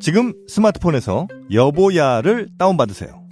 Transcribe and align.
지금 0.00 0.32
스마트폰에서 0.48 1.26
여보야를 1.52 2.48
다운받으세요. 2.58 3.22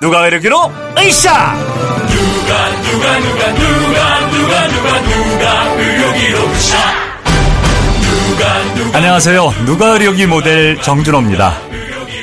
누가 0.00 0.26
이르기로? 0.26 0.56
으쌰 0.98 1.54
누가 1.54 2.70
누가 2.80 3.18
누가 3.18 3.52
누가 3.52 4.28
누가 4.28 4.68
누가 4.68 5.00
누가 5.02 5.74
의료기로 5.74 6.38
누가 8.02 8.74
누가 8.74 8.98
안녕하세요. 8.98 9.52
누가 9.64 9.86
의료기 9.88 10.26
모델 10.26 10.80
정준호입니다. 10.80 11.54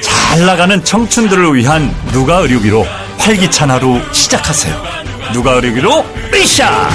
잘 0.02 0.46
나가는 0.46 0.84
청춘들을 0.84 1.56
위한 1.56 1.94
누가 2.12 2.38
의료기로 2.38 2.86
활기찬 3.18 3.72
하루 3.72 4.00
시작하세요. 4.14 4.76
누가 5.34 5.54
의료기로? 5.54 6.06
으쌰 6.34 6.90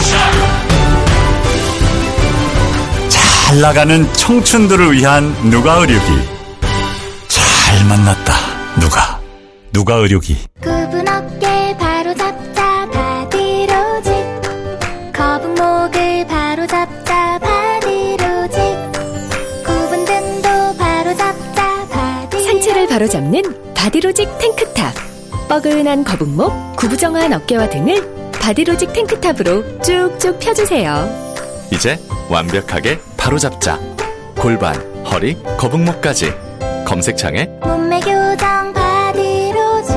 잘 3.45 3.61
나가는 3.61 4.11
청춘들을 4.15 4.93
위한 4.93 5.33
누가 5.51 5.75
의료기? 5.75 6.07
잘 7.29 7.85
만났다 7.87 8.33
누가. 8.81 9.21
누가 9.73 9.95
의료기? 9.97 10.37
구분 10.61 11.07
어깨 11.09 11.77
바로 11.79 12.15
잡자 12.15 12.89
바디로직 12.91 14.13
거북목을 15.13 16.27
바로 16.27 16.67
잡자 16.67 17.39
바디로직 17.39 18.61
굽은 19.65 20.05
등도 20.05 20.77
바로 20.79 21.17
잡자 21.17 21.87
바디 21.91 22.43
상체를 22.45 22.89
바로 22.89 23.09
잡는 23.09 23.43
바디로직 23.75 24.39
탱크탑. 24.39 24.95
뻐근한 25.49 26.05
거북목, 26.05 26.77
구부정한 26.77 27.33
어깨와 27.35 27.69
등을 27.69 28.31
바디로직 28.33 28.93
탱크탑으로 28.93 29.81
쭉쭉 29.83 30.39
펴주세요. 30.41 31.25
이제 31.71 31.99
완벽하게 32.29 32.99
바로잡자. 33.25 33.81
골반, 34.39 34.75
허리, 35.07 35.35
거북목까지. 35.57 36.31
검색창에 36.85 37.47
몸매 37.63 37.99
교정 38.01 38.71
바디로직 38.75 39.97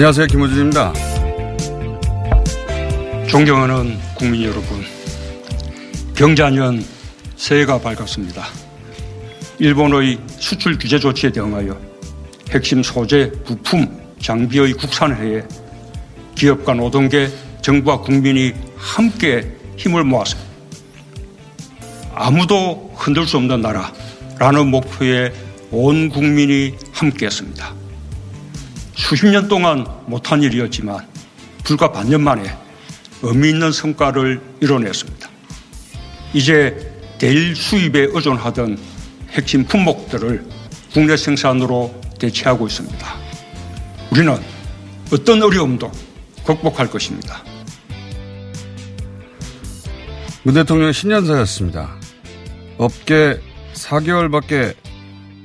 안녕하세요. 0.00 0.28
김호준입니다. 0.28 0.94
존경하는 3.28 3.98
국민 4.16 4.44
여러분, 4.44 4.82
경자년 6.14 6.82
새해가 7.36 7.78
밝았습니다. 7.82 8.46
일본의 9.58 10.18
수출 10.38 10.78
규제 10.78 10.98
조치에 10.98 11.30
대응하여 11.32 11.78
핵심 12.48 12.82
소재, 12.82 13.30
부품, 13.44 13.86
장비의 14.22 14.72
국산화에 14.72 15.42
기업과 16.34 16.72
노동계, 16.72 17.28
정부와 17.60 18.00
국민이 18.00 18.54
함께 18.78 19.54
힘을 19.76 20.04
모아서 20.04 20.38
아무도 22.14 22.90
흔들 22.96 23.26
수 23.26 23.36
없는 23.36 23.60
나라라는 23.60 24.66
목표에 24.68 25.30
온 25.70 26.08
국민이 26.08 26.74
함께했습니다. 26.90 27.79
수십 29.10 29.26
년 29.26 29.48
동안 29.48 29.84
못한 30.06 30.40
일이었지만 30.40 31.04
불과 31.64 31.90
반년 31.90 32.22
만에 32.22 32.56
의미 33.22 33.48
있는 33.48 33.72
성과를 33.72 34.40
이뤄냈습니다. 34.60 35.28
이제 36.32 36.94
대일 37.18 37.56
수입에 37.56 38.06
의존하던 38.12 38.78
핵심 39.30 39.64
품목들을 39.64 40.46
국내 40.92 41.16
생산으로 41.16 41.92
대체하고 42.20 42.68
있습니다. 42.68 43.04
우리는 44.12 44.38
어떤 45.12 45.42
어려움도 45.42 45.90
극복할 46.44 46.88
것입니다. 46.88 47.42
문 50.44 50.54
대통령 50.54 50.92
신년사였습니다. 50.92 51.96
업계 52.78 53.40
4개월밖에 53.74 54.76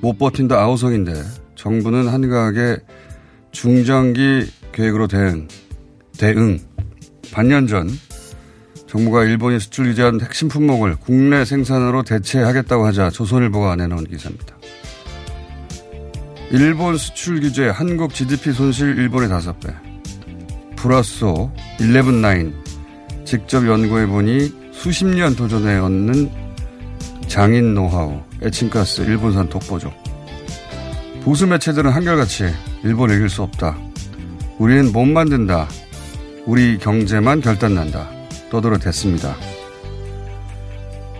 못 0.02 0.20
버틴다 0.20 0.56
아우성인데 0.56 1.14
정부는 1.56 2.08
한가하게 2.08 2.78
중장기 3.56 4.52
계획으로 4.74 5.08
대응, 5.08 5.48
대응. 6.18 6.60
반년 7.32 7.66
전 7.68 7.90
정부가 8.86 9.24
일본이 9.24 9.60
수출 9.60 9.86
규제한 9.86 10.20
핵심 10.22 10.50
품목을 10.50 10.98
국내 10.98 11.46
생산으로 11.46 12.04
대체하겠다고 12.04 12.86
하자 12.86 13.10
조선일보가 13.10 13.78
내놓은 13.78 14.04
기사입니다. 14.04 14.58
일본 16.52 16.98
수출 16.98 17.40
규제 17.40 17.70
한국 17.70 18.14
GDP 18.14 18.52
손실 18.52 18.98
일본의 18.98 19.30
5배. 19.30 19.74
플러스 20.76 21.26
11-9 21.80 22.54
직접 23.24 23.66
연구해 23.66 24.06
보니 24.06 24.72
수십 24.74 25.06
년 25.06 25.34
도전해 25.34 25.78
얻는 25.78 26.30
장인 27.28 27.74
노하우, 27.74 28.22
에칭가스, 28.42 29.02
일본산 29.04 29.50
독보적. 29.50 30.05
보수 31.26 31.48
매체들은 31.48 31.90
한결같이 31.90 32.54
일본을 32.84 33.16
이길 33.16 33.30
수 33.30 33.42
없다. 33.42 33.76
우리는 34.60 34.92
못 34.92 35.06
만든다. 35.06 35.68
우리 36.46 36.78
경제만 36.78 37.42
결단난다. 37.42 38.08
떠들어 38.52 38.78
댔습니다. 38.78 39.36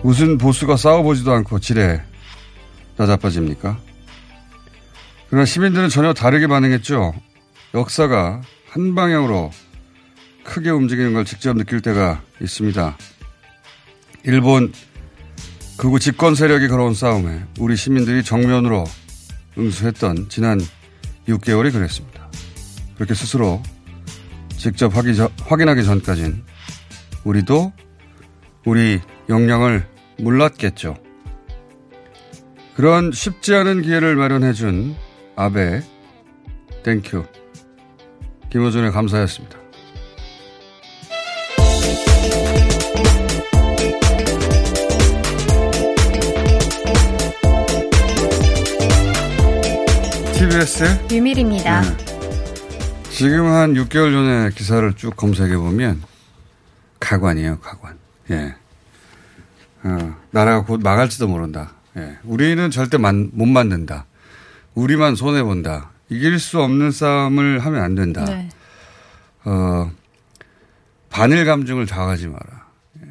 무슨 0.04 0.38
보수가 0.38 0.76
싸워보지도 0.76 1.32
않고 1.32 1.58
지뢰 1.58 2.00
나자빠집니까? 2.96 3.76
그러나 5.28 5.44
시민들은 5.44 5.88
전혀 5.88 6.14
다르게 6.14 6.46
반응했죠. 6.46 7.12
역사가 7.74 8.42
한 8.68 8.94
방향으로 8.94 9.50
크게 10.44 10.70
움직이는 10.70 11.14
걸 11.14 11.24
직접 11.24 11.56
느낄 11.56 11.80
때가 11.80 12.22
있습니다. 12.40 12.96
일본 14.22 14.72
극우 15.78 15.98
집권 15.98 16.36
세력이 16.36 16.68
걸어온 16.68 16.94
싸움에 16.94 17.42
우리 17.58 17.74
시민들이 17.76 18.22
정면으로 18.22 18.84
응수했던 19.58 20.28
지난 20.28 20.60
6개월이 21.28 21.72
그랬습니다. 21.72 22.30
그렇게 22.94 23.14
스스로 23.14 23.62
직접 24.56 24.92
확인하기 24.94 25.84
전까진 25.84 26.44
우리도 27.24 27.72
우리 28.64 29.00
역량을 29.28 29.86
몰랐겠죠. 30.18 30.96
그런 32.74 33.12
쉽지 33.12 33.54
않은 33.54 33.82
기회를 33.82 34.16
마련해준 34.16 34.96
아베, 35.34 35.82
땡큐. 36.82 37.24
김호준의 38.50 38.92
감사였습니다. 38.92 39.58
KBS 50.56 51.12
유밀입니다. 51.12 51.82
네. 51.82 51.96
지금 53.10 53.46
한 53.46 53.74
6개월 53.74 54.10
전에 54.10 54.50
기사를 54.54 54.90
쭉 54.94 55.14
검색해 55.14 55.54
보면 55.58 56.02
가관이에요, 56.98 57.58
가관. 57.60 57.98
예. 58.30 58.54
어, 59.82 60.16
나라가 60.30 60.64
곧 60.64 60.80
망할지도 60.82 61.28
모른다. 61.28 61.72
예. 61.98 62.16
우리는 62.24 62.70
절대 62.70 62.96
만, 62.96 63.28
못 63.34 63.44
만든다. 63.44 64.06
우리만 64.74 65.14
손해 65.14 65.42
본다. 65.42 65.90
이길 66.08 66.38
수 66.38 66.62
없는 66.62 66.90
싸움을 66.90 67.58
하면 67.58 67.82
안 67.82 67.94
된다. 67.94 68.24
네. 68.24 68.48
어, 69.44 69.92
반일 71.10 71.44
감정을 71.44 71.86
좌우하지 71.86 72.28
마라. 72.28 72.66
예. 73.02 73.08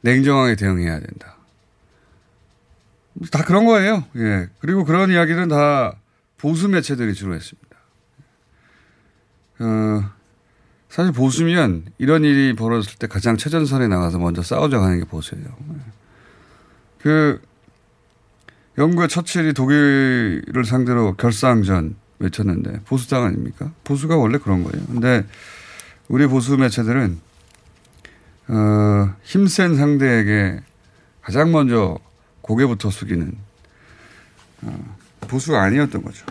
냉정하게 0.00 0.56
대응해야 0.56 1.00
된다. 1.00 1.36
다 3.30 3.44
그런 3.44 3.66
거예요. 3.66 4.04
예. 4.16 4.48
그리고 4.60 4.86
그런 4.86 5.10
이야기는 5.10 5.48
다 5.48 5.96
보수 6.40 6.68
매체들이 6.68 7.12
주로 7.14 7.34
했습니다. 7.34 7.76
어, 9.58 10.10
사실 10.88 11.12
보수면 11.12 11.84
이런 11.98 12.24
일이 12.24 12.56
벌어졌을 12.56 12.98
때 12.98 13.06
가장 13.06 13.36
최전선에 13.36 13.88
나가서 13.88 14.18
먼저 14.18 14.42
싸우자 14.42 14.80
하는 14.80 15.00
게 15.00 15.04
보수예요. 15.04 15.44
그, 17.02 17.42
영국의 18.78 19.08
처칠이 19.08 19.52
독일을 19.52 20.64
상대로 20.64 21.14
결사항전 21.14 21.96
외쳤는데 22.20 22.80
보수당 22.86 23.24
아닙니까? 23.24 23.70
보수가 23.84 24.16
원래 24.16 24.38
그런 24.38 24.64
거예요. 24.64 24.86
근데 24.86 25.26
우리 26.08 26.26
보수 26.26 26.56
매체들은, 26.56 27.20
어, 28.48 29.14
힘센 29.22 29.76
상대에게 29.76 30.60
가장 31.20 31.52
먼저 31.52 31.98
고개부터 32.40 32.88
숙이는, 32.88 33.36
어, 34.62 34.99
보수가 35.28 35.60
아니었던 35.62 36.02
거죠. 36.02 36.26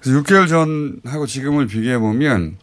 그래서 0.00 0.20
6개월 0.20 0.48
전하고 0.48 1.26
지금을 1.26 1.66
비교해 1.66 1.98
보면 1.98 2.58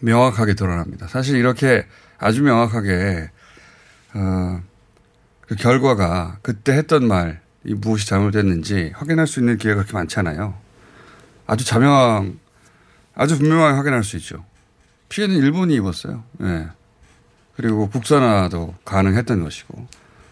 명확하게 0.00 0.54
드러납니다. 0.54 1.08
사실 1.08 1.36
이렇게 1.36 1.86
아주 2.18 2.42
명확하게 2.42 3.30
어, 4.14 4.62
그 5.42 5.54
결과가 5.54 6.38
그때 6.42 6.72
했던 6.72 7.06
말이 7.06 7.34
무엇이 7.64 8.06
잘못됐는지 8.06 8.92
확인할 8.94 9.26
수 9.26 9.40
있는 9.40 9.58
기회가 9.58 9.82
그렇게 9.82 9.92
많잖아요. 9.92 10.54
아주 11.46 11.64
자명, 11.64 12.38
아주 13.14 13.38
분명하게 13.38 13.76
확인할 13.76 14.02
수 14.04 14.16
있죠. 14.16 14.44
피해는 15.08 15.36
일본이 15.36 15.74
입었어요. 15.74 16.24
예. 16.42 16.68
그리고 17.56 17.88
국산화도 17.88 18.74
가능했던 18.84 19.42
것이고. 19.42 19.86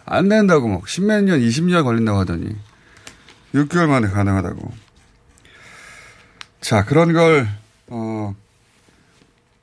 안 0.05 0.29
된다고 0.29 0.67
막 0.67 0.87
십몇 0.87 1.23
년, 1.23 1.39
20년 1.39 1.83
걸린다고 1.83 2.19
하더니 2.19 2.55
6개월 3.55 3.87
만에 3.87 4.07
가능하다고. 4.07 4.71
자, 6.61 6.83
그런 6.83 7.13
걸, 7.13 7.47
어, 7.87 8.35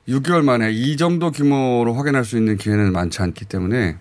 6개월 0.07 0.43
만에 0.43 0.71
이 0.71 0.97
정도 0.97 1.31
규모로 1.31 1.93
확인할 1.93 2.25
수 2.25 2.37
있는 2.37 2.57
기회는 2.57 2.91
많지 2.91 3.21
않기 3.21 3.45
때문에 3.45 3.97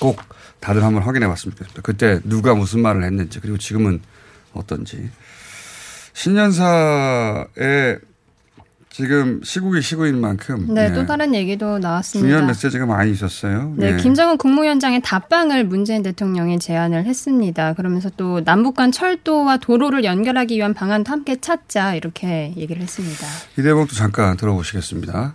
꼭 0.00 0.20
다들 0.58 0.82
한번 0.82 1.02
확인해 1.02 1.26
봤으면 1.26 1.54
좋겠습니다. 1.54 1.82
그때 1.82 2.20
누가 2.24 2.54
무슨 2.54 2.82
말을 2.82 3.04
했는지 3.04 3.40
그리고 3.40 3.56
지금은 3.56 4.02
어떤지. 4.52 5.10
신년사에 6.12 7.98
지금 8.92 9.40
시국이 9.44 9.80
시국인 9.82 10.20
만큼 10.20 10.74
네, 10.74 10.86
예, 10.90 10.92
또 10.92 11.06
다른 11.06 11.32
얘기도 11.32 11.78
나왔습니다. 11.78 12.26
중요한 12.26 12.46
메시지가 12.48 12.86
많이 12.86 13.12
있었어요. 13.12 13.72
네, 13.76 13.92
예. 13.92 13.96
김정은 13.96 14.36
국무위원장의 14.36 15.00
답방을 15.02 15.64
문재인 15.64 16.02
대통령이 16.02 16.58
제안을 16.58 17.04
했습니다. 17.04 17.74
그러면서 17.74 18.10
또 18.16 18.42
남북 18.42 18.74
간 18.74 18.90
철도와 18.90 19.58
도로를 19.58 20.02
연결하기 20.02 20.56
위한 20.56 20.74
방안도 20.74 21.10
함께 21.10 21.40
찾자 21.40 21.94
이렇게 21.94 22.52
얘기를 22.56 22.82
했습니다. 22.82 23.26
이 23.56 23.62
대목도 23.62 23.94
잠깐 23.94 24.36
들어보시겠습니다. 24.36 25.34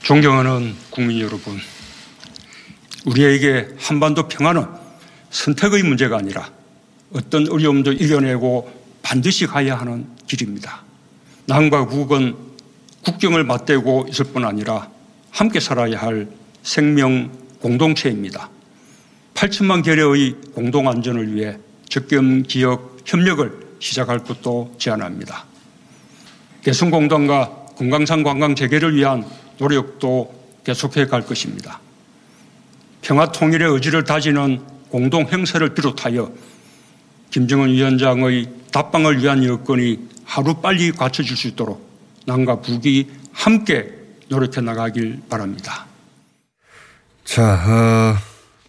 존경하는 0.00 0.74
국민 0.90 1.20
여러분, 1.20 1.56
우리에게 3.06 3.68
한반도 3.78 4.28
평화는 4.28 4.66
선택의 5.30 5.84
문제가 5.84 6.18
아니라 6.18 6.50
어떤 7.14 7.48
어려움도 7.48 7.92
이겨내고 7.92 8.70
반드시 9.00 9.46
가야 9.46 9.78
하는 9.78 10.06
길입니다. 10.26 10.91
남과 11.46 11.86
북은 11.88 12.36
국경을 13.04 13.44
맞대고 13.44 14.06
있을 14.10 14.26
뿐 14.26 14.44
아니라 14.44 14.88
함께 15.30 15.60
살아야 15.60 16.00
할 16.00 16.28
생명 16.62 17.30
공동체입니다. 17.60 18.48
8천만 19.34 19.82
결여의 19.82 20.36
공동 20.54 20.88
안전을 20.88 21.34
위해 21.34 21.58
적경 21.88 22.44
지역 22.44 22.98
협력을 23.04 23.50
시작할 23.80 24.20
것도 24.20 24.74
제안합니다. 24.78 25.44
개성공단과 26.62 27.66
금강산 27.76 28.22
관광 28.22 28.54
재개를 28.54 28.94
위한 28.94 29.24
노력도 29.58 30.32
계속해 30.64 31.06
갈 31.06 31.26
것입니다. 31.26 31.80
평화 33.00 33.32
통일의 33.32 33.68
의지를 33.72 34.04
다지는 34.04 34.60
공동 34.88 35.26
행사를 35.26 35.66
비롯하여 35.74 36.32
김정은 37.30 37.70
위원장의 37.70 38.48
답방을 38.70 39.22
위한 39.22 39.42
여건이 39.44 40.11
하루 40.32 40.54
빨리 40.54 40.92
갖춰질 40.92 41.36
수 41.36 41.48
있도록 41.48 41.86
남과 42.24 42.62
북이 42.62 43.10
함께 43.34 43.92
노력해 44.30 44.62
나가길 44.62 45.20
바랍니다. 45.28 45.84
자, 47.22 47.52
어, 47.52 48.16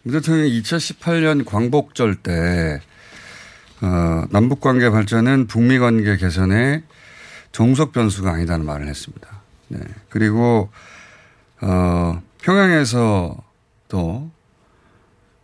문 0.02 0.14
대통령이 0.14 0.62
2018년 0.62 1.46
광복절 1.46 2.16
때, 2.16 2.82
어, 3.82 4.26
남북 4.32 4.60
관계 4.60 4.90
발전은 4.90 5.48
북미 5.48 5.80
관계 5.80 6.18
개선에 6.18 6.84
정석 7.54 7.94
변수가 7.94 8.30
아니다는 8.30 8.66
말을 8.66 8.90
했습니다. 8.90 9.30
네. 9.70 9.80
그리고, 10.10 10.70
어, 11.62 12.22
평양에서도, 12.42 13.42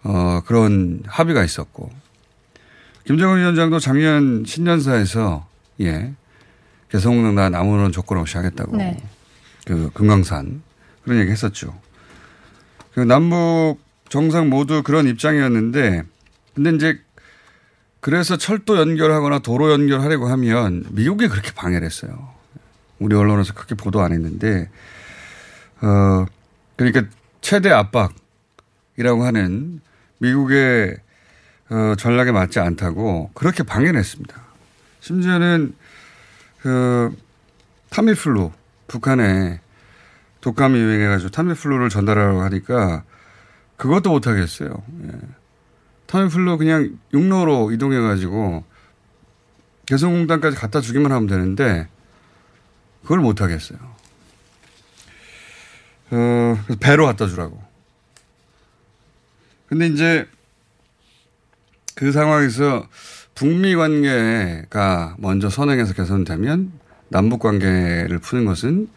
어, 0.04 0.42
그런 0.46 1.02
합의가 1.08 1.46
있었고, 1.46 1.90
김정은 3.06 3.40
위원장도 3.40 3.80
작년 3.80 4.44
신년사에서, 4.46 5.48
예, 5.82 6.14
개성공단 6.90 7.56
아무런 7.56 7.92
조건 7.92 8.18
없이 8.18 8.38
하겠다고, 8.38 8.78
네. 8.78 8.98
그, 9.66 9.90
금강산, 9.94 10.62
그런 11.04 11.20
얘기 11.20 11.32
했었죠. 11.32 11.80
그 12.94 13.02
남북 13.02 13.78
정상 14.10 14.50
모두 14.50 14.84
그런 14.84 15.08
입장이었는데 15.08 16.04
근데 16.54 16.70
이제 16.72 17.00
그래서 18.00 18.38
철도 18.38 18.78
연결하거나 18.78 19.40
도로 19.40 19.72
연결하려고 19.72 20.28
하면 20.28 20.84
미국이 20.90 21.28
그렇게 21.28 21.52
방해를 21.54 21.86
했어요. 21.86 22.34
우리 22.98 23.16
언론에서 23.16 23.54
그렇게 23.54 23.76
보도 23.76 24.02
안 24.02 24.12
했는데 24.12 24.70
어 25.82 26.26
그러니까 26.76 27.04
최대 27.42 27.70
압박이라고 27.72 29.24
하는 29.24 29.80
미국의 30.18 30.98
어 31.70 31.94
전략에 31.98 32.32
맞지 32.32 32.60
않다고 32.60 33.32
그렇게 33.34 33.64
방해를 33.64 34.00
했습니다. 34.00 34.49
심지어는 35.10 35.74
그 36.62 37.18
타미플루 37.90 38.52
북한에 38.88 39.60
독감이 40.42 40.78
유행해가지고 40.78 41.32
타미플루를 41.32 41.90
전달하라고 41.90 42.44
하니까 42.44 43.04
그것도 43.78 44.12
못 44.12 44.28
하겠어요. 44.28 44.70
예. 45.06 45.12
타미플루 46.06 46.60
그냥 46.60 47.00
육로로 47.12 47.72
이동해가지고 47.72 48.64
개성공단까지 49.88 50.56
갖다 50.56 50.80
주기만 50.80 51.12
하면 51.12 51.28
되는데 51.28 51.88
그걸 53.02 53.18
못 53.18 53.42
하겠어요. 53.42 53.80
어, 56.12 56.62
그래서 56.66 56.80
배로 56.80 57.08
갖다 57.08 57.26
주라고. 57.26 57.60
근데 59.66 59.88
이제 59.88 60.30
그 61.96 62.12
상황에서 62.12 62.88
북미 63.40 63.74
관계가 63.74 65.16
먼저 65.18 65.50
선행해서 65.50 65.94
개선되면 65.94 66.74
남북 67.08 67.40
관계를 67.40 68.20
푸는 68.20 68.44
것은 68.44 68.90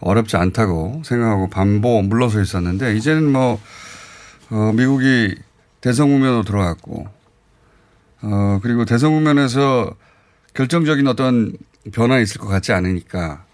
어렵지 0.00 0.36
않다고 0.36 1.02
생각하고 1.04 1.48
반보 1.48 2.02
물러서 2.02 2.40
있었는데 2.40 2.96
이제는 2.96 3.30
뭐 3.30 3.60
어, 4.50 4.72
미국이 4.74 5.36
대성국면으로 5.80 6.42
들어갔고 6.42 7.06
어, 8.22 8.58
그리고 8.64 8.84
대성국면에서 8.84 9.94
결정적인 10.54 11.06
어떤 11.06 11.52
변화 11.92 12.18
있을 12.18 12.40
것 12.40 12.48
같지 12.48 12.72
않으니까 12.72 13.44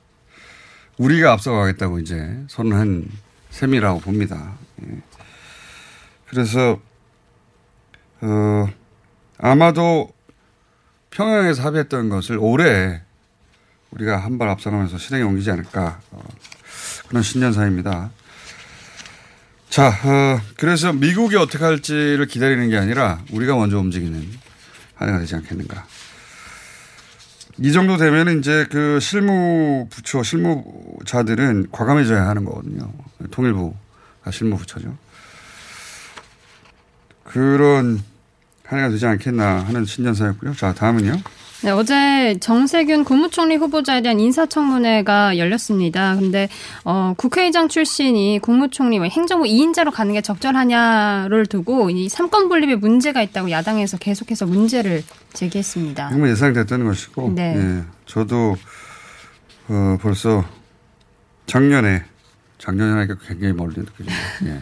우리가 0.96 1.32
앞서가겠다고 1.32 1.98
이제 1.98 2.42
선언한 2.48 3.10
셈이라고 3.50 4.00
봅니다. 4.00 4.54
예. 4.86 5.02
그래서 6.30 6.80
어, 8.22 8.68
아마도 9.46 10.10
평양에서 11.10 11.62
합의했던 11.64 12.08
것을 12.08 12.38
올해 12.38 13.02
우리가 13.90 14.16
한 14.16 14.38
발 14.38 14.48
앞서가면서 14.48 14.96
실행에 14.96 15.22
옮기지 15.22 15.50
않을까 15.50 16.00
어, 16.12 16.24
그런 17.08 17.22
신년사입니다. 17.22 18.10
자, 19.68 19.88
어, 19.88 20.40
그래서 20.56 20.94
미국이 20.94 21.36
어떻게 21.36 21.62
할지를 21.62 22.24
기다리는 22.26 22.70
게 22.70 22.78
아니라 22.78 23.20
우리가 23.32 23.54
먼저 23.54 23.78
움직이는 23.78 24.26
한 24.94 25.08
해가 25.08 25.18
되지 25.18 25.34
않겠는가. 25.34 25.84
이 27.58 27.70
정도 27.70 27.98
되면 27.98 28.38
이제 28.38 28.66
그 28.70 28.98
실무 28.98 29.88
부처, 29.90 30.22
실무자들은 30.22 31.68
과감해져야 31.70 32.26
하는 32.26 32.46
거거든요. 32.46 32.90
통일부가 33.30 34.30
실무 34.32 34.56
부처죠. 34.56 34.96
그런 37.24 38.02
한 38.64 38.78
해가 38.78 38.88
되지 38.90 39.06
않겠나 39.06 39.60
하는 39.60 39.84
신년사였고요. 39.84 40.54
자, 40.54 40.72
다음은요. 40.72 41.12
네, 41.62 41.70
어제 41.70 42.36
정세균 42.40 43.04
국무총리 43.04 43.56
후보자에 43.56 44.02
대한 44.02 44.20
인사청문회가 44.20 45.38
열렸습니다. 45.38 46.14
근데 46.16 46.48
어, 46.84 47.14
국회의장 47.16 47.68
출신이 47.68 48.38
국무총리 48.42 48.98
뭐 48.98 49.08
행정부 49.08 49.46
2인자로 49.46 49.90
가는 49.90 50.12
게 50.12 50.20
적절하냐를 50.20 51.46
두고 51.46 51.88
이 51.88 52.08
삼권 52.08 52.48
분립에 52.48 52.76
문제가 52.76 53.22
있다고 53.22 53.50
야당에서 53.50 53.96
계속해서 53.96 54.46
문제를 54.46 55.02
제기했습니다. 55.32 56.10
정말 56.10 56.30
예상됐던 56.30 56.84
것이고, 56.84 57.32
네. 57.34 57.54
예, 57.56 57.82
저도 58.04 58.56
어, 59.68 59.98
벌써 60.02 60.44
작년에 61.46 62.04
작년에 62.58 62.92
하니까 62.92 63.16
굉장히 63.26 63.54
멀리 63.54 63.76
느껴집니다. 63.76 64.14
예. 64.46 64.60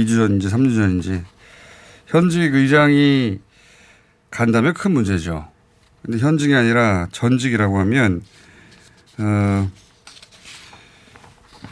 2주 0.00 0.16
전인지 0.16 0.48
3주 0.48 0.74
전인지 0.74 1.22
현직 2.12 2.54
의장이 2.54 3.38
간다면 4.30 4.74
큰 4.74 4.92
문제죠. 4.92 5.48
근데 6.02 6.18
현직이 6.18 6.54
아니라 6.54 7.08
전직이라고 7.10 7.78
하면 7.78 8.20
어, 9.16 9.70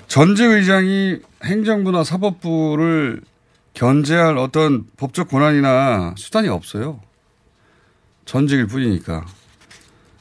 전직 0.09 0.47
의장이 0.47 1.19
행정부나 1.45 2.05
사법부를 2.05 3.21
견제할 3.75 4.39
어떤 4.39 4.87
법적 4.97 5.29
권한이나 5.29 6.15
수단이 6.17 6.49
없어요. 6.49 7.01
전직일 8.25 8.67
뿐이니까. 8.67 9.27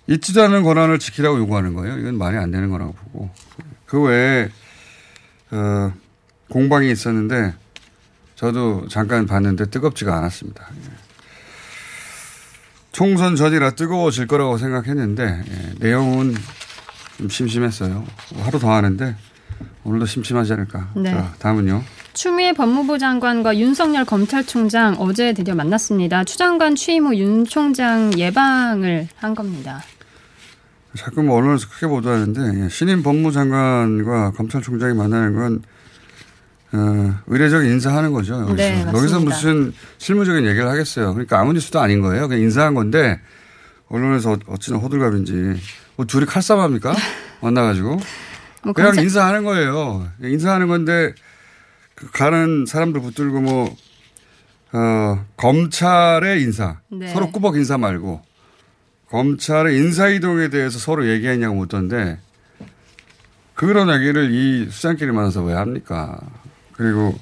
있지도 0.08 0.44
않은 0.44 0.64
권한을 0.64 1.00
지키라고 1.00 1.38
요구하는 1.38 1.76
거예요. 1.76 1.98
이건 1.98 2.18
말이 2.18 2.36
안 2.36 2.52
되는 2.52 2.70
거라고 2.70 2.92
보고. 2.92 3.30
그 3.86 4.02
외에, 4.02 4.50
어, 5.52 5.94
공방이 6.50 6.92
있었는데, 6.92 7.54
저도 8.40 8.88
잠깐 8.88 9.26
봤는데 9.26 9.66
뜨겁지가 9.66 10.16
않았습니다. 10.16 10.66
예. 10.74 10.92
총선 12.94 13.36
전이라 13.36 13.72
뜨거워질 13.72 14.28
거라고 14.28 14.58
생각했는데, 14.58 15.44
예, 15.46 15.74
내용은 15.80 16.36
좀 17.18 17.28
심심했어요. 17.28 18.06
하루 18.40 18.58
더 18.58 18.72
하는데, 18.72 19.14
오늘도 19.84 20.06
심심하지 20.06 20.54
않을까. 20.54 20.90
네. 20.96 21.12
자, 21.12 21.34
다음은요. 21.40 21.84
추미애 22.14 22.54
법무부 22.54 22.98
장관과 22.98 23.58
윤석열 23.58 24.06
검찰총장 24.06 24.96
어제 25.00 25.34
드디어 25.34 25.54
만났습니다. 25.54 26.24
추 26.24 26.38
장관 26.38 26.76
취임 26.76 27.08
후 27.08 27.16
윤 27.16 27.44
총장 27.44 28.18
예방을 28.18 29.10
한 29.18 29.36
겁니다. 29.36 29.84
자꾸 30.96 31.24
뭐 31.24 31.36
언론에서 31.36 31.68
크게 31.68 31.88
보도하는데 31.88 32.64
예, 32.64 32.70
신임 32.70 33.04
법무장관과 33.04 34.32
검찰총장이 34.32 34.94
만나는 34.94 35.36
건 35.36 35.62
어, 36.72 37.20
의례적인 37.28 37.70
인사하는 37.72 38.12
거죠. 38.14 38.36
여기서. 38.42 38.56
네. 38.56 38.86
여기서 38.94 39.20
무슨 39.22 39.74
실무적인 39.98 40.46
얘기를 40.46 40.68
하겠어요. 40.68 41.14
그러니까 41.14 41.40
아무 41.40 41.54
뉴스도 41.54 41.80
아닌 41.80 42.02
거예요. 42.02 42.28
그냥 42.28 42.44
인사한 42.44 42.74
건데 42.76 43.20
언론에서 43.88 44.34
어- 44.34 44.38
어찌나 44.48 44.78
호들갑인지 44.78 45.60
뭐 45.96 46.06
둘이 46.06 46.26
칼싸움합니까? 46.26 46.94
만나가지고 47.42 48.00
뭐 48.64 48.74
그냥 48.74 48.90
검찰- 48.92 49.04
인사하는 49.04 49.44
거예요. 49.46 50.08
인사하는 50.22 50.68
건데 50.68 51.14
그 51.96 52.12
가는 52.12 52.66
사람들 52.68 53.02
붙들고 53.02 53.42
뭐 53.42 53.76
어, 54.72 55.26
검찰의 55.38 56.44
인사 56.44 56.78
네. 56.92 57.08
서로 57.12 57.32
꾸벅 57.32 57.56
인사 57.58 57.80
말고 57.80 58.22
검찰의 59.10 59.76
인사 59.76 60.08
이동에 60.08 60.50
대해서 60.50 60.78
서로 60.78 61.08
얘기했냐고 61.10 61.56
묻던데 61.56 62.20
그런 63.56 63.90
얘기를 63.90 64.30
이 64.32 64.70
수장끼리 64.70 65.12
만나서 65.12 65.44
왜 65.44 65.54
합니까? 65.56 66.20
그리고 66.80 67.14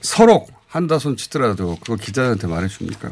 서로 0.00 0.46
한다 0.66 0.98
손 0.98 1.14
치더라도 1.14 1.76
그거 1.80 1.96
기자들한테 1.96 2.46
말해 2.46 2.68
줍니까? 2.68 3.10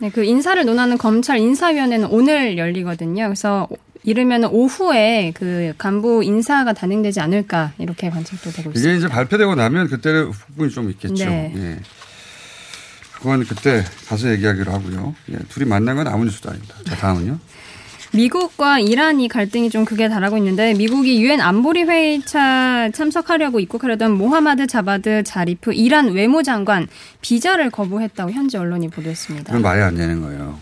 네, 0.00 0.10
그 0.10 0.22
인사를 0.22 0.62
논하는 0.66 0.98
검찰 0.98 1.38
인사위원회는 1.38 2.08
오늘 2.10 2.58
열리거든요. 2.58 3.24
그래서 3.24 3.66
이르면 4.02 4.44
오후에 4.44 5.32
그 5.34 5.72
간부 5.78 6.22
인사가 6.24 6.74
단행되지 6.74 7.20
않을까 7.20 7.72
이렇게 7.78 8.10
관측도 8.10 8.50
되고 8.50 8.70
있습니다. 8.70 8.80
이게 8.80 8.98
이제 8.98 9.08
발표되고 9.08 9.54
나면 9.54 9.88
그때는 9.88 10.30
부분이 10.30 10.70
좀 10.72 10.90
있겠죠. 10.90 11.24
네. 11.24 11.52
예. 11.56 11.80
그건 13.14 13.44
그때 13.46 13.82
가서 14.08 14.30
얘기하기로 14.30 14.70
하고요. 14.70 15.14
예. 15.32 15.38
둘이 15.48 15.66
만난 15.66 15.96
건 15.96 16.06
아무 16.06 16.26
뉴스도 16.26 16.50
아닙니다. 16.50 16.74
자, 16.86 16.96
다음은요. 16.96 17.38
미국과 18.14 18.80
이란이 18.80 19.28
갈등이 19.28 19.70
좀 19.70 19.84
극에 19.84 20.08
달하고 20.08 20.38
있는데 20.38 20.74
미국이 20.74 21.22
유엔 21.22 21.40
안보리 21.40 21.82
회의 21.84 22.22
차 22.22 22.88
참석하려고 22.92 23.60
입국하려던 23.60 24.12
모하마드 24.12 24.66
자바드 24.66 25.24
자리프 25.24 25.72
이란 25.74 26.12
외무장관 26.12 26.88
비자를 27.20 27.70
거부했다고 27.70 28.30
현지 28.32 28.56
언론이 28.56 28.88
보도했습니다. 28.88 29.46
그건 29.46 29.62
말이 29.62 29.82
안 29.82 29.94
되는 29.94 30.22
거예요. 30.22 30.58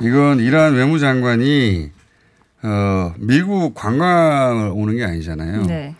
이건 0.00 0.40
이란 0.40 0.74
외무장관이 0.74 1.90
어, 2.62 3.14
미국 3.18 3.74
관광을 3.74 4.70
오는 4.74 4.96
게 4.96 5.04
아니잖아요. 5.04 5.62
네. 5.62 5.94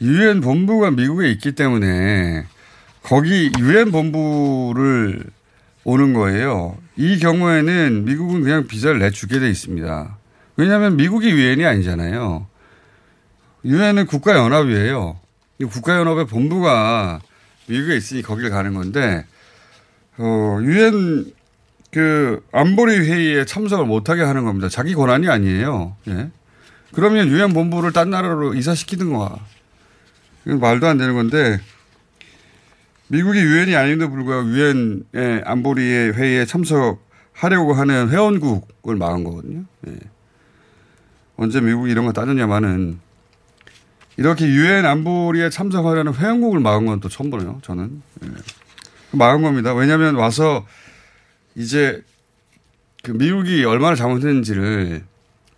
유엔 0.00 0.40
본부가 0.40 0.90
미국에 0.90 1.30
있기 1.30 1.52
때문에 1.52 2.44
거기 3.02 3.50
유엔 3.58 3.90
본부를 3.90 5.24
오는 5.84 6.12
거예요. 6.12 6.76
이 6.96 7.18
경우에는 7.18 8.04
미국은 8.04 8.42
그냥 8.42 8.66
비자를 8.66 8.98
내주게 8.98 9.38
돼 9.38 9.48
있습니다. 9.48 10.16
왜냐하면 10.56 10.96
미국이 10.96 11.30
유엔이 11.30 11.64
아니잖아요. 11.64 12.46
유엔은 13.64 14.06
국가연합이에요. 14.06 15.18
이 15.60 15.64
국가연합의 15.64 16.26
본부가 16.26 17.20
미국에 17.66 17.96
있으니 17.96 18.22
거기를 18.22 18.50
가는 18.50 18.74
건데 18.74 19.24
어, 20.18 20.58
유엔 20.62 21.32
그 21.90 22.44
안보리 22.52 22.98
회의에 22.98 23.44
참석을 23.44 23.86
못하게 23.86 24.22
하는 24.22 24.44
겁니다. 24.44 24.68
자기 24.68 24.94
권한이 24.94 25.28
아니에요. 25.28 25.96
예. 26.08 26.30
그러면 26.92 27.28
유엔 27.28 27.52
본부를 27.52 27.92
딴 27.92 28.10
나라로 28.10 28.54
이사시키든가. 28.54 29.36
말도 30.44 30.86
안 30.86 30.98
되는 30.98 31.14
건데 31.14 31.60
미국이 33.08 33.40
유엔이 33.40 33.74
아닌데도 33.74 34.10
불구하고 34.10 34.48
유엔의 34.48 35.42
안보리의 35.44 36.12
회의에 36.12 36.44
참석하려고 36.44 37.72
하는 37.74 38.10
회원국을 38.10 38.96
막은 38.96 39.24
거거든요. 39.24 39.64
예. 39.88 39.96
언제 41.36 41.60
미국이 41.60 41.90
이런 41.90 42.04
거 42.04 42.12
따졌냐마는 42.12 42.98
이렇게 44.16 44.46
유엔 44.46 44.84
안보리에 44.84 45.48
참석하려는 45.50 46.14
회원국을 46.14 46.60
막은 46.60 46.86
건 46.86 47.00
또 47.00 47.08
처음 47.08 47.30
보네요. 47.30 47.60
저는 47.62 48.02
예. 48.24 48.28
막은 49.12 49.42
겁니다. 49.42 49.72
왜냐하면 49.74 50.16
와서 50.16 50.66
이제 51.54 52.02
그 53.02 53.12
미국이 53.12 53.64
얼마나 53.64 53.94
잘못했는지를 53.96 55.04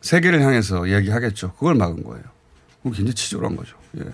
세계를 0.02 0.42
향해서 0.42 0.86
이야기하겠죠. 0.86 1.52
그걸 1.54 1.74
막은 1.74 2.04
거예요. 2.04 2.22
그건 2.78 2.92
굉장히 2.92 3.14
치졸한 3.14 3.56
거죠. 3.56 3.76
예. 3.98 4.04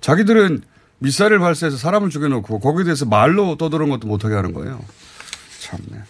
자기들은 0.00 0.62
미사일을 1.00 1.38
발사해서 1.38 1.76
사람을 1.76 2.10
죽여놓고 2.10 2.60
거기에 2.60 2.84
대해서 2.84 3.04
말로 3.04 3.56
떠드는 3.56 3.88
것도 3.88 4.06
못하게 4.06 4.34
하는 4.34 4.52
거예요. 4.52 4.80
참네. 5.60 6.02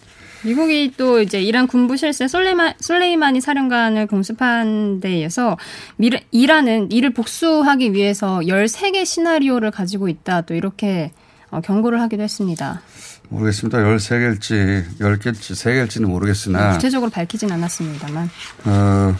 미국이 0.43 0.93
또 0.97 1.21
이제 1.21 1.41
이란 1.41 1.67
군부 1.67 1.97
실세 1.97 2.27
솔레이마, 2.27 2.73
솔레이마니 2.79 3.41
사령관을 3.41 4.07
공습한 4.07 4.99
데 4.99 5.19
이어서 5.19 5.57
미르, 5.97 6.17
이란은 6.31 6.91
이를 6.91 7.11
복수하기 7.13 7.93
위해서 7.93 8.39
13개 8.39 9.05
시나리오를 9.05 9.71
가지고 9.71 10.09
있다. 10.09 10.41
또 10.41 10.55
이렇게 10.55 11.11
어, 11.51 11.61
경고를 11.61 12.01
하기도 12.01 12.23
했습니다. 12.23 12.81
모르겠습니다. 13.29 13.77
13개일지 13.77 14.97
10개일지 14.99 15.53
3개일지는 15.53 16.05
모르겠으나 16.05 16.73
구체적으로 16.73 17.11
밝히진 17.11 17.51
않았습니다만. 17.51 18.29
어, 18.65 19.15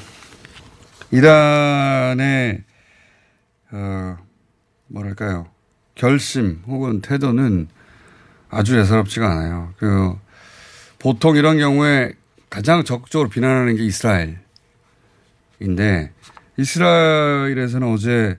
이란의 1.12 2.63
어, 3.72 4.18
뭐랄까요 4.88 5.48
결심 5.95 6.62
혹은 6.67 7.01
태도는 7.01 7.67
아주 8.50 8.77
예사롭지가 8.77 9.29
않아요. 9.29 9.74
그 9.77 10.13
보통 11.00 11.36
이런 11.36 11.57
경우에 11.57 12.13
가장 12.50 12.83
적극적으로 12.83 13.29
비난하는 13.29 13.75
게 13.75 13.83
이스라엘인데 13.86 14.41
이스라엘에서는 16.57 17.88
어제 17.88 18.38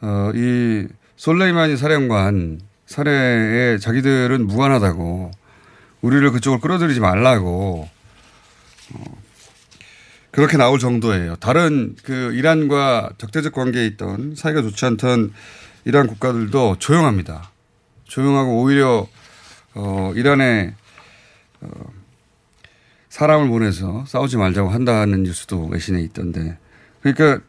어, 0.00 0.30
이 0.34 0.86
솔레이마니 1.16 1.76
사령관 1.76 2.60
살해에 2.86 3.78
자기들은 3.78 4.46
무관하다고 4.46 5.30
우리를 6.00 6.30
그쪽으로 6.32 6.60
끌어들이지 6.60 7.00
말라고 7.00 7.88
어, 8.94 9.04
그렇게 10.30 10.56
나올 10.56 10.78
정도예요. 10.78 11.36
다른 11.36 11.96
그 12.02 12.32
이란과 12.34 13.10
적대적 13.18 13.52
관계에 13.52 13.86
있던 13.86 14.34
사이가 14.36 14.62
좋지 14.62 14.84
않던 14.84 15.32
이란 15.88 16.06
국가들도 16.06 16.76
조용합니다. 16.78 17.50
조용하고 18.04 18.60
오히려 18.60 19.08
어, 19.74 20.12
이란의 20.14 20.74
어, 21.62 21.68
사람을 23.08 23.48
보내서 23.48 24.04
싸우지 24.06 24.36
말자고 24.36 24.68
한다는 24.68 25.22
뉴스도 25.22 25.64
외신에 25.64 26.02
있던데. 26.02 26.58
그러니까 27.00 27.42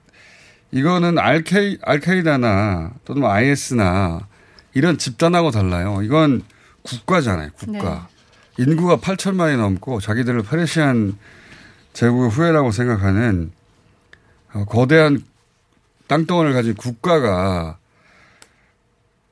이거는 0.72 1.19
알케이, 1.19 1.79
알카이다나 1.81 2.93
또는 3.03 3.25
IS나 3.25 4.25
이런 4.74 4.98
집단하고 4.98 5.51
달라요. 5.51 6.00
이건 6.01 6.41
국가잖아요. 6.84 7.50
국가. 7.58 8.08
네. 8.58 8.63
인구가 8.63 8.96
8천만이 8.96 9.58
넘고 9.58 10.00
자기들을 10.00 10.43
페르시안 10.43 11.17
제국의 11.91 12.29
후예라고 12.29 12.72
생각하는 12.72 13.51
어, 14.53 14.63
거대한 14.63 15.25
땅덩어리를 16.08 16.53
가진 16.55 16.75
국가가 16.75 17.78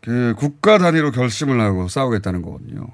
그 0.07 0.33
국가 0.37 0.77
단위로 0.77 1.11
결심을 1.11 1.59
하고 1.59 1.89
싸우겠다는 1.89 2.41
거거든요. 2.41 2.87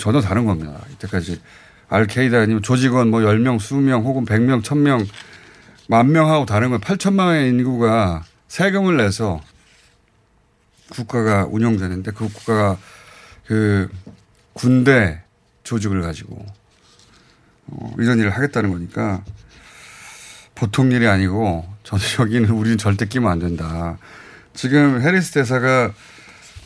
전혀 0.00 0.20
다른 0.20 0.46
겁니다. 0.46 0.80
이때까지 0.90 1.40
알케이다 1.88 2.40
아니면 2.40 2.60
조직원 2.60 3.10
뭐 3.10 3.20
10명, 3.20 3.56
20명 3.56 4.02
혹은 4.02 4.24
100명, 4.24 4.60
1000명, 4.60 5.06
만 5.86 6.10
명하고 6.10 6.44
다른 6.44 6.70
건 6.70 6.80
8천만의 6.80 7.50
인구가 7.50 8.24
세금을 8.48 8.96
내서 8.96 9.40
국가가 10.90 11.46
운영되는데 11.48 12.10
그 12.10 12.28
국가가 12.28 12.78
그 13.46 13.88
군대 14.54 15.22
조직을 15.62 16.02
가지고 16.02 16.44
어, 17.66 17.94
이런 18.00 18.18
일을 18.18 18.30
하겠다는 18.30 18.72
거니까 18.72 19.22
보통 20.56 20.90
일이 20.90 21.06
아니고 21.06 21.64
저는 21.84 22.04
여기는 22.18 22.50
우리는 22.50 22.76
절대 22.76 23.06
끼면 23.06 23.30
안 23.30 23.38
된다. 23.38 23.98
지금 24.52 25.00
해리스 25.00 25.30
대사가 25.30 25.92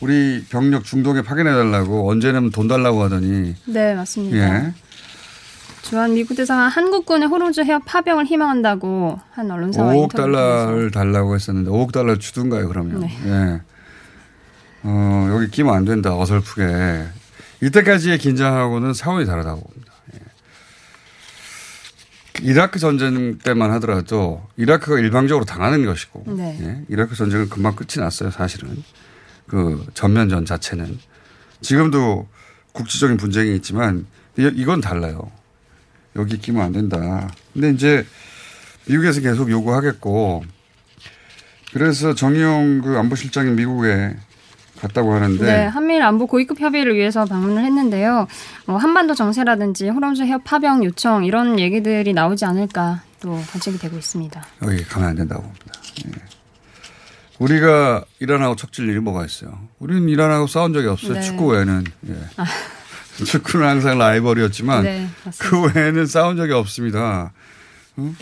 우리 0.00 0.45
병력 0.49 0.85
중동에 0.85 1.23
파견해 1.23 1.50
달라고 1.52 2.09
언제는 2.11 2.50
돈 2.50 2.69
달라고 2.69 3.02
하더니 3.05 3.55
네 3.67 3.95
맞습니다. 3.95 4.37
예. 4.37 4.73
주한 5.83 6.14
미국 6.14 6.35
대사가 6.37 6.69
한국군의 6.69 7.28
호르무즈 7.28 7.62
해협 7.62 7.83
파병을 7.87 8.26
희망한다고 8.26 9.19
한 9.31 9.50
언론사와 9.50 9.95
5억 9.95 10.14
달러를 10.14 10.90
달라고 10.90 11.35
했었는데 11.35 11.71
5억 11.71 11.93
달러 11.93 12.17
주든가요 12.19 12.69
그러면? 12.69 13.00
네. 13.00 13.19
예. 13.26 13.61
어, 14.83 15.31
여기 15.33 15.50
끼면 15.50 15.75
안 15.75 15.85
된다 15.85 16.17
어설프게 16.17 17.07
이때까지의 17.62 18.19
긴장하고는 18.19 18.95
사원이 18.95 19.26
다르다고 19.26 19.62
봅니다. 19.62 19.93
예. 20.14 20.21
이라크 22.43 22.78
전쟁 22.78 23.38
때만 23.38 23.73
하더라도 23.73 24.47
이라크가 24.57 25.00
일방적으로 25.00 25.45
당하는 25.45 25.85
것이고 25.85 26.25
네. 26.37 26.59
예. 26.61 26.83
이라크 26.88 27.17
전쟁은 27.17 27.49
금방 27.49 27.75
끝이 27.75 27.97
났어요 27.97 28.31
사실은. 28.31 28.85
그 29.49 29.85
전면전 29.95 30.45
자체는 30.45 30.99
지금도 31.61 32.28
국지적인 32.73 33.17
분쟁이 33.17 33.57
있지만 33.57 34.07
이건 34.37 34.81
달라요. 34.81 35.31
여기 36.17 36.38
끼면 36.38 36.62
안 36.62 36.73
된다. 36.73 37.28
근데 37.52 37.71
이제 37.71 38.07
미국에서 38.87 39.21
계속 39.21 39.50
요구하겠고 39.50 40.45
그래서 41.73 42.14
정의용 42.14 42.83
그 42.83 42.97
안보실장이 42.97 43.50
미국에 43.50 44.14
갔다고 44.81 45.12
하는데 45.12 45.45
네, 45.45 45.67
한미일 45.67 46.02
안보 46.02 46.26
고위급 46.26 46.61
협의를 46.61 46.95
위해서 46.95 47.25
방문을 47.25 47.64
했는데요. 47.64 48.28
뭐 48.67 48.76
한반도 48.76 49.14
정세라든지 49.14 49.88
호람수 49.88 50.23
해협 50.23 50.45
파병 50.45 50.85
요청 50.85 51.25
이런 51.25 51.59
얘기들이 51.59 52.12
나오지 52.12 52.45
않을까 52.45 53.02
또 53.21 53.33
관측이 53.50 53.78
되고 53.78 53.97
있습니다. 53.97 54.40
여기 54.62 54.85
가면 54.85 55.09
안 55.09 55.17
된다고 55.17 55.43
봅니다. 55.43 55.73
예. 56.07 56.38
우리가 57.38 58.04
이란하고 58.18 58.57
척질 58.57 58.88
일이 58.88 58.99
뭐가 58.99 59.25
있어요? 59.25 59.59
우리는 59.78 60.09
이란하고 60.09 60.47
싸운 60.47 60.73
적이 60.73 60.88
없어요. 60.88 61.14
네. 61.14 61.21
축구 61.21 61.47
외에는. 61.49 61.85
예. 62.09 62.14
아. 62.37 62.45
축구는 63.25 63.66
항상 63.66 63.99
라이벌이었지만 63.99 64.85
네, 64.85 65.09
그 65.38 65.61
외에는 65.75 66.06
싸운 66.06 66.36
적이 66.36 66.52
없습니다. 66.52 67.32
어? 67.97 68.15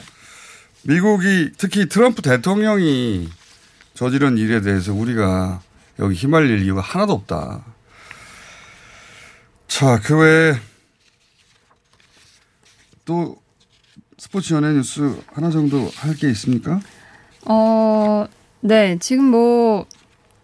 미국이 0.84 1.50
특히 1.58 1.86
트럼프 1.86 2.22
대통령이 2.22 3.28
저지른 3.92 4.38
일에 4.38 4.62
대해서 4.62 4.94
우리가 4.94 5.60
여기 5.98 6.14
힘말릴 6.14 6.62
이유가 6.62 6.80
하나도 6.80 7.12
없다. 7.12 7.62
자, 9.68 10.00
그 10.02 10.16
외에 10.18 10.54
또 13.04 13.36
스포츠 14.18 14.54
연예 14.54 14.68
뉴스 14.72 15.14
하나 15.34 15.50
정도 15.50 15.90
할 15.96 16.14
게 16.14 16.30
있습니까? 16.30 16.80
어, 17.44 18.26
네, 18.66 18.96
지금 18.98 19.24
뭐 19.24 19.86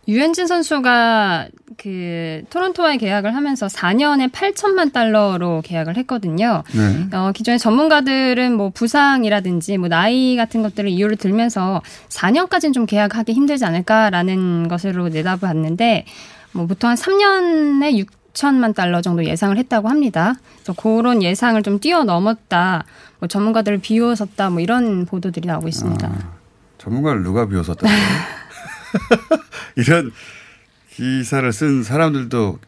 유현진 0.06 0.46
선수가 0.46 1.48
그 1.76 2.42
토론토와의 2.50 2.98
계약을 2.98 3.34
하면서 3.34 3.66
4년에 3.66 4.30
8천만 4.30 4.92
달러로 4.92 5.60
계약을 5.64 5.96
했거든요. 5.96 6.62
네. 6.72 7.16
어, 7.16 7.32
기존의 7.32 7.58
전문가들은 7.58 8.56
뭐 8.56 8.70
부상이라든지 8.70 9.78
뭐 9.78 9.88
나이 9.88 10.36
같은 10.36 10.62
것들을 10.62 10.88
이유로 10.90 11.16
들면서 11.16 11.82
4년까지는 12.08 12.72
좀 12.72 12.86
계약하기 12.86 13.32
힘들지 13.32 13.64
않을까라는 13.64 14.68
것으로 14.68 15.08
내다봤는데 15.08 16.04
뭐 16.52 16.66
보통 16.66 16.90
한 16.90 16.96
3년에 16.96 18.06
6천만 18.34 18.74
달러 18.74 19.02
정도 19.02 19.24
예상을 19.24 19.56
했다고 19.56 19.88
합니다. 19.88 20.34
그래서 20.62 20.74
그런 20.74 21.22
예상을 21.24 21.60
좀 21.62 21.80
뛰어넘었다. 21.80 22.84
뭐 23.18 23.26
전문가들을 23.26 23.78
비웃었다. 23.78 24.50
뭐 24.50 24.60
이런 24.60 25.06
보도들이 25.06 25.48
나오고 25.48 25.66
있습니다. 25.66 26.06
아. 26.06 26.41
전문가를 26.82 27.22
누가 27.22 27.46
비웃었다. 27.46 27.86
이런 29.76 30.12
기사를 30.90 31.52
쓴 31.52 31.82
사람들도 31.84 32.58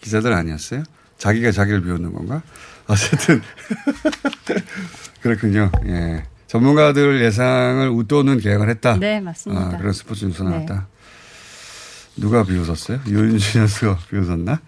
기자들 0.00 0.32
아니었어요? 0.32 0.84
자기가 1.18 1.52
자기를 1.52 1.82
비웃는 1.82 2.12
건가? 2.12 2.42
어쨌든 2.86 3.42
그렇군요. 5.20 5.70
예. 5.86 6.24
전문가들 6.46 7.22
예상을 7.22 7.90
웃도는 7.90 8.40
계약을 8.40 8.70
했다. 8.70 8.96
네, 8.96 9.20
맞습니다. 9.20 9.62
아, 9.62 9.76
그런 9.76 9.92
스포츠 9.92 10.24
뉴스 10.24 10.42
나왔다. 10.42 10.74
네. 10.74 10.80
누가 12.16 12.42
비웃었어요? 12.44 13.00
유인준 13.06 13.38
선수가 13.38 13.98
비웃었나? 14.08 14.60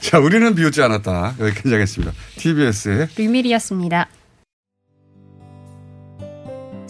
자, 0.00 0.18
우리는 0.18 0.54
비웃지 0.54 0.80
않았다. 0.80 1.34
여기까지 1.38 1.72
하겠습니다. 1.72 2.12
TBS의 2.38 3.08
류밀이었습니다. 3.16 4.08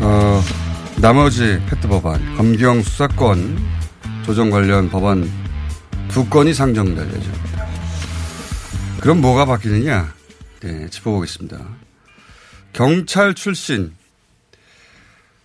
어, 0.00 0.40
나머지 1.00 1.60
패트 1.68 1.88
법안, 1.88 2.36
검경 2.36 2.82
수사권 2.82 3.58
조정 4.24 4.50
관련 4.50 4.88
법안 4.88 5.28
두 6.08 6.28
건이 6.28 6.54
상정될 6.54 7.06
예정입니다. 7.06 7.66
그럼 9.00 9.20
뭐가 9.20 9.44
바뀌느냐? 9.44 10.14
네, 10.60 10.88
짚어보겠습니다. 10.88 11.58
경찰 12.72 13.34
출신 13.34 13.92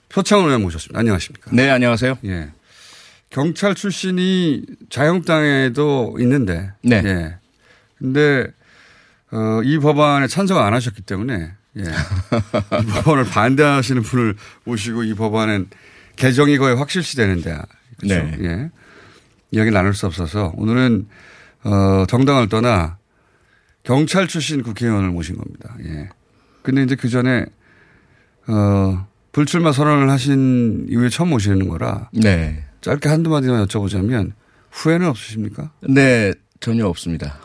표창원 0.09 0.47
의원 0.47 0.61
모셨습니다. 0.61 0.99
안녕하십니까? 0.99 1.49
네, 1.51 1.69
안녕하세요. 1.69 2.19
예. 2.25 2.51
경찰 3.31 3.73
출신이 3.73 4.63
자유한국당에도 4.91 6.15
있는데. 6.19 6.71
네. 6.83 7.01
예. 7.03 7.35
근데, 7.97 8.47
어, 9.31 9.61
이 9.63 9.79
법안에 9.79 10.27
찬성 10.27 10.59
안 10.63 10.75
하셨기 10.75 11.01
때문에, 11.01 11.53
예. 11.77 11.83
이 11.83 12.85
법안을 12.85 13.25
반대하시는 13.25 14.01
분을 14.01 14.35
모시고 14.63 15.03
이 15.03 15.13
법안은 15.13 15.69
개정이 16.15 16.57
거의 16.57 16.75
확실시 16.75 17.15
되는데. 17.15 17.57
그렇죠. 17.97 18.15
네. 18.15 18.37
예. 18.41 18.69
이야기 19.51 19.71
나눌 19.71 19.93
수 19.93 20.05
없어서 20.05 20.53
오늘은, 20.55 21.07
어, 21.63 22.05
정당을 22.07 22.49
떠나 22.49 22.97
경찰 23.83 24.27
출신 24.27 24.63
국회의원을 24.63 25.09
모신 25.09 25.37
겁니다. 25.37 25.75
예. 25.83 26.09
근데 26.61 26.83
이제 26.83 26.95
그 26.95 27.09
전에, 27.09 27.45
어, 28.47 29.07
불출마 29.31 29.71
선언을 29.71 30.09
하신 30.09 30.87
이후에 30.89 31.09
처음 31.09 31.29
모시는 31.29 31.67
거라. 31.67 32.09
네. 32.13 32.65
짧게 32.81 33.09
한두 33.09 33.29
마디만 33.29 33.65
여쭤보자면 33.65 34.33
후회는 34.71 35.07
없으십니까? 35.07 35.71
네, 35.81 36.33
전혀 36.59 36.85
없습니다. 36.87 37.39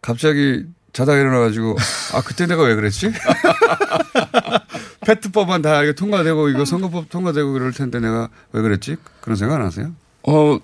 갑자기 0.00 0.64
자다가 0.96 1.18
일어나가지고 1.18 1.76
아 2.14 2.22
그때 2.22 2.46
내가 2.46 2.62
왜 2.62 2.74
그랬지? 2.74 3.12
페트법만 5.04 5.60
다 5.60 5.82
이게 5.82 5.92
통과되고 5.92 6.48
이거 6.48 6.64
선거법 6.64 7.10
통과되고 7.10 7.52
그럴 7.52 7.72
텐데 7.72 8.00
내가 8.00 8.30
왜 8.52 8.62
그랬지? 8.62 8.96
그런 9.20 9.36
생각 9.36 9.56
안 9.56 9.66
하세요? 9.66 9.92
어, 10.22 10.58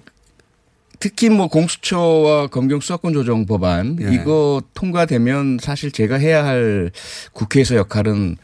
특히 0.99 1.29
뭐 1.29 1.49
공수처와 1.49 2.47
검경 2.47 2.81
수사권 2.81 3.13
조정 3.13 3.45
법안 3.45 3.99
예. 4.01 4.15
이거 4.15 4.63
통과되면 4.73 5.59
사실 5.61 5.93
제가 5.93 6.17
해야 6.17 6.47
할 6.47 6.93
국회에서 7.35 7.77
역할은 7.77 8.39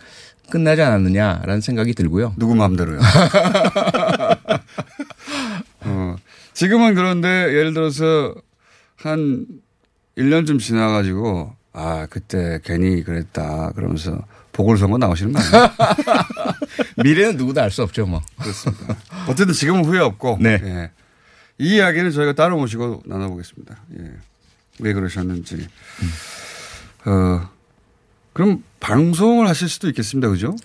끝나지 0.51 0.83
않았느냐라는 0.83 1.63
생각이 1.63 1.95
들고요. 1.95 2.35
누구 2.37 2.55
마음대로요. 2.55 3.01
어, 5.81 6.17
지금은 6.53 6.95
그런데 6.95 7.29
예를 7.29 7.73
들어서 7.73 8.35
한 8.97 9.47
1년쯤 10.19 10.61
지나가지고 10.61 11.57
아, 11.81 12.07
그때 12.11 12.59
괜히 12.65 13.05
그랬다 13.05 13.71
그러면서 13.77 14.21
보궐선거 14.53 14.99
나오시는 14.99 15.33
거 15.33 15.39
아니에요? 15.39 15.71
미래는 17.05 17.37
누구도 17.37 17.61
알 17.63 17.71
수 17.71 17.83
없죠, 17.85 18.05
뭐. 18.05 18.21
그렇습니다. 18.41 18.97
어쨌든 19.29 19.55
지금은 19.55 19.85
후회 19.85 20.01
없고. 20.01 20.39
네. 20.41 20.59
예. 20.65 20.91
이 21.59 21.77
이야기는 21.77 22.11
저희가 22.11 22.33
따로 22.33 22.57
모시고 22.59 23.03
나눠보겠습니다. 23.07 23.77
예. 24.01 24.05
왜 24.81 24.93
그러셨는지. 24.93 25.69
어, 27.05 27.49
그럼 28.33 28.65
방송을 28.81 29.47
하실 29.49 29.69
수도 29.69 29.87
있겠습니다. 29.89 30.29
그죠? 30.29 30.57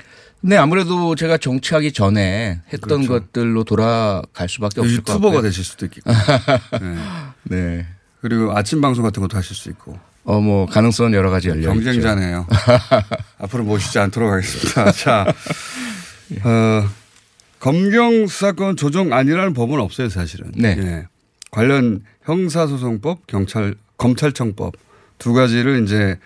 네, 0.42 0.58
아무래도 0.58 1.14
제가 1.16 1.38
정치하기 1.38 1.94
전에 1.94 2.62
했던 2.74 3.06
그렇죠. 3.06 3.26
것들로 3.26 3.64
돌아갈 3.64 4.50
수밖에 4.50 4.82
없을 4.82 4.98
것 4.98 5.06
같고요. 5.14 5.28
유튜버가 5.30 5.42
되실 5.44 5.64
수도 5.64 5.86
있겠고. 5.86 6.12
네. 6.82 6.96
네. 7.44 7.88
그리고 8.22 8.58
아침 8.58 8.82
방송 8.82 9.04
같은 9.04 9.22
것도 9.22 9.38
하실 9.38 9.56
수 9.56 9.70
있고. 9.70 10.00
어, 10.26 10.40
뭐, 10.40 10.66
가능성은 10.66 11.14
여러 11.14 11.30
가지 11.30 11.50
열려. 11.50 11.74
경쟁자네요. 11.74 12.48
앞으로 13.40 13.64
모시지 13.64 14.00
않도록 14.00 14.32
하겠습니다. 14.32 14.92
자, 14.94 15.26
어, 16.44 16.88
검경 17.60 18.28
수사권 18.28 18.78
조정 18.78 19.12
안이라는 19.14 19.54
법은 19.54 19.80
없어요, 19.80 20.10
사실은. 20.10 20.52
네. 20.56 20.76
예. 20.80 21.08
관련 21.52 22.04
형사소송법, 22.24 23.28
경찰, 23.28 23.76
검찰청법 23.98 24.74
두 25.18 25.34
가지를 25.34 25.84
이제 25.84 26.18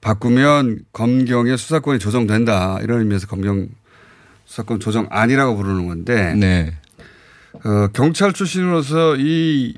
바꾸면 0.00 0.80
검경의 0.92 1.58
수사권이 1.58 1.98
조정된다. 1.98 2.78
이런 2.82 3.00
의미에서 3.00 3.26
검경 3.26 3.68
수사권 4.46 4.80
조정 4.80 5.06
안이라고 5.10 5.56
부르는 5.56 5.86
건데. 5.86 6.34
네. 6.34 6.74
어, 7.64 7.88
경찰 7.92 8.32
출신으로서 8.32 9.16
이, 9.16 9.74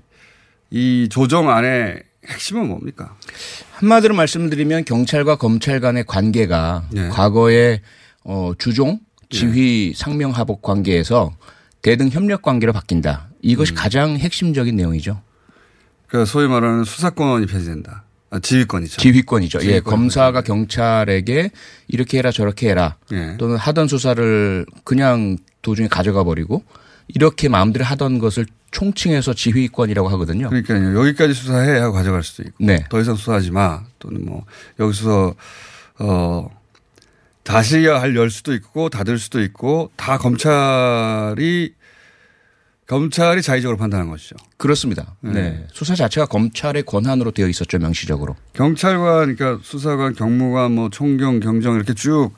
이 0.71 1.09
조정안의 1.11 2.03
핵심은 2.29 2.69
뭡니까? 2.69 3.15
한마디로 3.73 4.15
말씀드리면 4.15 4.85
경찰과 4.85 5.37
검찰 5.37 5.81
간의 5.81 6.05
관계가 6.05 6.85
네. 6.91 7.09
과거에 7.09 7.81
어, 8.25 8.53
주종, 8.59 9.01
지휘, 9.31 9.93
상명 9.95 10.31
하복 10.31 10.63
관계에서 10.63 11.35
대등 11.83 12.09
협력 12.09 12.43
관계로 12.43 12.73
바뀐다. 12.73 13.29
이것이 13.43 13.75
가장 13.75 14.17
핵심적인 14.17 14.75
내용이죠. 14.77 15.23
그 16.09 16.25
소위 16.25 16.49
말하는 16.49 16.85
수사권이 16.85 17.47
폐지된다. 17.47 18.05
아, 18.31 18.41
지휘권이죠. 18.41 19.01
지휘권이죠. 19.01 19.59
예, 19.61 19.65
지휘권. 19.65 19.95
검사가 19.95 20.43
경찰에게 20.43 21.51
이렇게 21.89 22.19
해라 22.19 22.33
저렇게 22.33 22.69
해라 22.69 22.97
예. 23.13 23.37
또는 23.39 23.57
하던 23.57 23.87
수사를 23.87 24.67
그냥 24.85 25.39
도중에 25.63 25.89
가져가 25.89 26.25
버리고 26.25 26.65
이렇게 27.09 27.49
마음대로 27.49 27.85
하던 27.85 28.19
것을 28.19 28.47
총칭해서 28.77 29.33
지휘권이라고 29.33 30.07
하거든요. 30.11 30.51
그러니까요. 30.51 30.99
여기까지 31.01 31.33
수사해 31.33 31.79
하고 31.79 31.95
가져갈 31.95 32.23
수도 32.23 32.43
있고. 32.43 32.57
네. 32.63 32.85
더 32.91 33.01
이상 33.01 33.17
수사하지 33.17 33.51
마. 33.51 33.83
또는 33.99 34.27
뭐 34.27 34.45
여기서 34.79 35.35
어 35.99 36.51
다시 37.43 37.87
할열 37.87 38.29
수도 38.29 38.53
있고 38.53 38.91
닫을 38.91 39.19
수도 39.19 39.41
있고 39.41 39.91
다 39.97 40.19
검찰이 40.19 41.73
검찰이 42.87 43.41
자의적으로 43.41 43.79
판단한 43.79 44.11
것이죠. 44.11 44.37
그렇습니다. 44.59 45.17
네. 45.21 45.33
네. 45.33 45.67
수사 45.73 45.95
자체가 45.95 46.27
검찰의 46.27 46.83
권한으로 46.83 47.31
되어 47.31 47.49
있었죠, 47.49 47.79
명시적으로. 47.79 48.37
경찰관, 48.53 49.35
그러니까 49.37 49.59
수사관, 49.65 50.15
경무관, 50.15 50.73
뭐 50.73 50.91
총경, 50.91 51.41
경정 51.41 51.77
이렇게 51.77 51.95
쭉, 51.95 52.31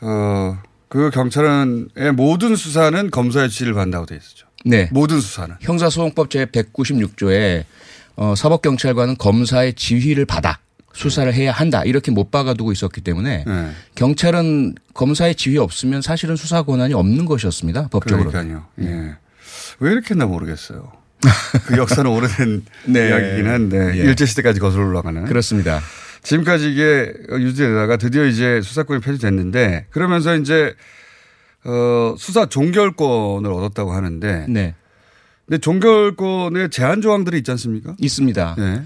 어, 0.00 0.58
그 0.88 1.10
경찰은의 1.10 2.12
모든 2.16 2.56
수사는 2.56 3.10
검사의 3.10 3.48
지휘를 3.48 3.74
받는다고 3.74 4.06
되어 4.06 4.18
있었죠. 4.18 4.45
네. 4.64 4.88
모든 4.92 5.20
수사는. 5.20 5.54
형사소송법 5.60 6.30
제 6.30 6.46
196조에 6.46 7.64
어, 8.16 8.34
사법경찰관은 8.34 9.16
검사의 9.18 9.74
지휘를 9.74 10.24
받아 10.24 10.58
수사를 10.92 11.32
해야 11.34 11.52
한다 11.52 11.82
이렇게 11.84 12.10
못 12.10 12.30
박아두고 12.30 12.72
있었기 12.72 13.02
때문에 13.02 13.44
네. 13.46 13.70
경찰은 13.94 14.74
검사의 14.94 15.34
지휘 15.34 15.58
없으면 15.58 16.00
사실은 16.00 16.36
수사 16.36 16.62
권한이 16.62 16.94
없는 16.94 17.26
것이었습니다 17.26 17.88
법적으로. 17.88 18.30
그러니까요. 18.30 18.64
예. 18.80 19.14
왜 19.80 19.92
이렇게 19.92 20.14
했나 20.14 20.24
모르겠어요. 20.24 20.90
그 21.66 21.76
역사는 21.76 22.10
오래된 22.10 22.64
네. 22.86 23.08
이야기긴 23.08 23.46
한데 23.46 23.92
예. 23.98 24.04
일제 24.04 24.24
시대까지 24.24 24.58
거슬러 24.58 24.86
올라가는. 24.86 25.24
그렇습니다. 25.26 25.80
지금까지 26.22 26.72
이게 26.72 27.12
유지되다가 27.30 27.98
드디어 27.98 28.24
이제 28.24 28.60
수사권이 28.62 29.00
폐지됐는데 29.00 29.86
그러면서 29.90 30.34
이제 30.34 30.74
어, 31.64 32.14
수사 32.18 32.46
종결권을 32.46 33.50
얻었다고 33.50 33.92
하는데 33.92 34.46
네. 34.48 34.74
근데 35.46 35.58
종결권에 35.58 36.68
제한 36.70 37.00
조항들이 37.00 37.38
있지 37.38 37.52
않습니까? 37.52 37.94
있습니다. 38.00 38.56
네. 38.58 38.82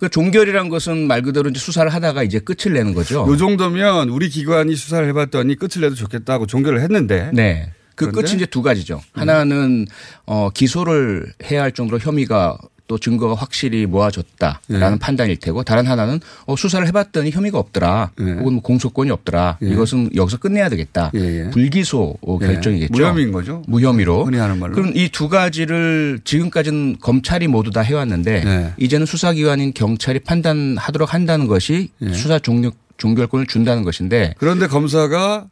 그 0.00 0.08
종결이란 0.08 0.68
것은 0.68 1.06
말 1.06 1.22
그대로 1.22 1.48
이제 1.50 1.60
수사를 1.60 1.92
하다가 1.92 2.24
이제 2.24 2.40
끝을 2.40 2.72
내는 2.72 2.94
거죠. 2.94 3.24
요 3.28 3.36
정도면 3.36 4.08
우리 4.08 4.28
기관이 4.28 4.74
수사를 4.74 5.06
해봤더니 5.08 5.54
끝을 5.54 5.82
내도 5.82 5.94
좋겠다고 5.94 6.46
종결을 6.46 6.80
했는데 6.80 7.30
네. 7.32 7.72
그 7.94 8.06
그런데? 8.06 8.22
끝이 8.22 8.36
이제 8.36 8.46
두 8.46 8.62
가지죠. 8.62 9.00
하나는 9.12 9.86
어 10.26 10.50
기소를 10.50 11.32
해야 11.44 11.62
할 11.62 11.72
정도로 11.72 12.00
혐의가 12.00 12.58
또 12.90 12.98
증거가 12.98 13.36
확실히 13.36 13.86
모아졌다라는 13.86 14.94
예. 14.94 14.98
판단일 14.98 15.36
테고 15.36 15.62
다른 15.62 15.86
하나는 15.86 16.18
어 16.46 16.56
수사를 16.56 16.84
해봤더니 16.88 17.30
혐의가 17.30 17.56
없더라 17.56 18.10
예. 18.18 18.24
혹은 18.32 18.54
뭐 18.54 18.62
공소권이 18.62 19.12
없더라 19.12 19.58
예. 19.62 19.68
이것은 19.68 20.10
여기서 20.16 20.38
끝내야 20.38 20.68
되겠다. 20.68 21.12
불기소 21.52 22.16
어, 22.20 22.38
예. 22.42 22.46
결정이겠죠 22.46 22.92
무혐의인 22.92 23.30
거죠. 23.30 23.62
무혐의로 23.68 24.24
흔히 24.24 24.38
하는 24.38 24.58
말로. 24.58 24.74
그럼 24.74 24.90
이 24.96 25.08
두 25.12 25.28
가지를 25.28 26.18
지금까지는 26.24 26.96
검찰이 27.00 27.46
모두 27.46 27.70
다 27.70 27.80
해왔는데 27.82 28.42
네. 28.44 28.72
이제는 28.78 29.06
수사기관인 29.06 29.72
경찰이 29.72 30.18
판단하도록 30.20 31.14
한다는 31.14 31.46
것이 31.46 31.90
예. 32.02 32.12
수사 32.12 32.40
종료 32.40 32.72
종결권을 32.96 33.46
준다는 33.46 33.84
것인데 33.84 34.34
그런데 34.38 34.66
검사가 34.66 35.46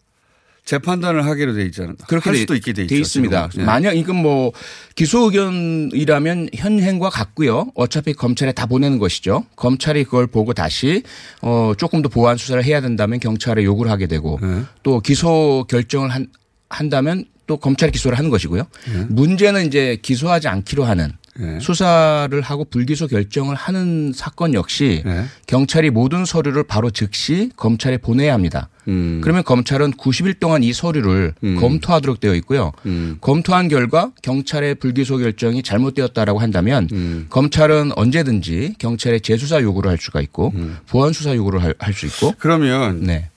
재판단을 0.69 1.25
하기로 1.25 1.55
돼 1.55 1.65
있잖아요. 1.67 1.95
그렇게 2.07 2.25
할 2.29 2.35
돼- 2.35 2.41
수도 2.41 2.55
있게 2.55 2.75
돼, 2.75 2.87
돼 2.87 2.99
있습니다. 2.99 3.49
예. 3.57 3.63
만약 3.63 3.95
이건 3.97 4.17
뭐 4.17 4.53
기소 4.97 5.21
의견이라면 5.25 6.51
현행과 6.55 7.09
같고요. 7.09 7.69
어차피 7.75 8.13
검찰에 8.13 8.53
다 8.53 8.67
보내는 8.67 8.99
것이죠. 8.99 9.47
검찰이 9.57 10.05
그걸 10.05 10.27
보고 10.27 10.53
다시 10.53 11.03
어 11.41 11.73
조금 11.79 12.03
더 12.03 12.11
보완 12.11 12.37
수사를 12.37 12.63
해야 12.63 12.83
된다면 12.83 13.19
경찰에 13.19 13.65
요구를 13.65 13.91
하게 13.91 14.07
되고 14.09 14.39
네. 14.43 14.61
또 14.83 15.01
기소 15.01 15.65
결정을 15.71 16.11
한 16.11 16.27
한다면 16.69 17.25
또 17.47 17.57
검찰이 17.57 17.91
기소를 17.91 18.19
하는 18.19 18.29
것이고요. 18.29 18.65
네. 18.93 19.07
문제는 19.09 19.67
이제 19.67 19.97
기소하지 20.03 20.49
않기로 20.49 20.85
하는 20.85 21.13
네. 21.39 21.61
수사를 21.61 22.41
하고 22.41 22.65
불기소 22.65 23.07
결정을 23.07 23.55
하는 23.55 24.13
사건 24.15 24.55
역시 24.55 25.03
네. 25.05 25.25
경찰이 25.47 25.91
모든 25.91 26.25
서류를 26.25 26.65
바로 26.65 26.91
즉시 26.91 27.51
검찰에 27.57 27.97
보내야 27.99 28.35
합니다. 28.35 28.69
음. 28.89 29.21
그러면 29.23 29.45
검찰은 29.45 29.93
90일 29.93 30.41
동안 30.41 30.63
이 30.63 30.73
서류를 30.73 31.35
검토하도록 31.61 32.21
되어 32.21 32.35
있고요. 32.37 32.73
음. 32.87 33.19
검토한 33.21 33.69
결과 33.69 34.13
경찰의 34.23 34.77
불기소 34.77 35.19
결정이 35.19 35.63
잘못되었다라고 35.63 36.39
한다면 36.39 37.27
검찰은 37.31 37.93
언제든지 37.97 38.75
경찰에 38.79 39.19
재수사 39.19 39.61
요구를 39.61 39.91
할 39.91 39.99
수가 39.99 40.21
있고 40.23 40.53
보안 40.89 41.13
수사 41.13 41.35
요구를 41.37 41.61
할 41.79 41.93
수 41.93 42.07
있고 42.07 42.35
그러면 42.39 43.03
네. 43.03 43.29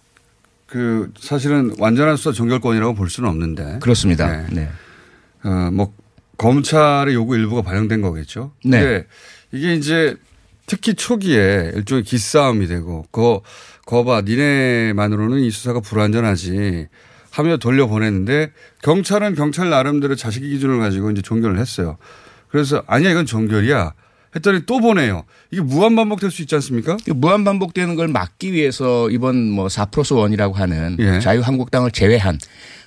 그 0.68 1.12
사실은 1.20 1.76
완전한 1.80 2.16
수사 2.16 2.32
종결권이라고 2.32 2.94
볼 2.96 3.10
수는 3.10 3.30
없는데 3.30 3.80
그렇습니다. 3.82 4.46
네. 4.50 4.70
어, 5.44 5.70
뭐 5.74 5.94
검찰의 6.42 7.14
요구 7.14 7.36
일부가 7.36 7.62
반영된 7.62 8.02
거겠죠. 8.02 8.52
네. 8.66 9.06
이게 9.52 9.76
이제 9.76 10.16
특히 10.66 10.96
초기에 10.96 11.72
일종의 11.76 12.04
기싸움이 12.04 12.66
되고 12.66 13.06
거 13.12 13.44
거봐 13.86 14.22
니네만으로는 14.22 15.40
이 15.40 15.52
수사가 15.52 15.82
불완전하지 15.82 16.88
하며 17.30 17.58
돌려보냈는데 17.58 18.52
경찰은 18.82 19.36
경찰 19.36 19.70
나름대로 19.70 20.16
자식의 20.16 20.50
기준을 20.50 20.80
가지고 20.80 21.12
이제 21.12 21.22
종결을 21.22 21.60
했어요. 21.60 21.98
그래서 22.50 22.84
아니야 22.88 23.12
이건 23.12 23.28
종결이야 23.28 23.94
했더니 24.36 24.66
또 24.66 24.80
보내요. 24.80 25.26
이게 25.52 25.62
무한 25.62 25.96
반복될 25.96 26.32
수 26.32 26.42
있지 26.42 26.56
않습니까? 26.56 26.98
무한 27.14 27.44
반복되는 27.44 27.96
걸 27.96 28.08
막기 28.08 28.52
위해서 28.54 29.10
이번 29.12 29.36
뭐4 29.56 29.92
플러스 29.92 30.16
1이라고 30.16 30.54
하는 30.54 30.96
예. 31.00 31.20
자유한국당을 31.20 31.92
제외한 31.92 32.40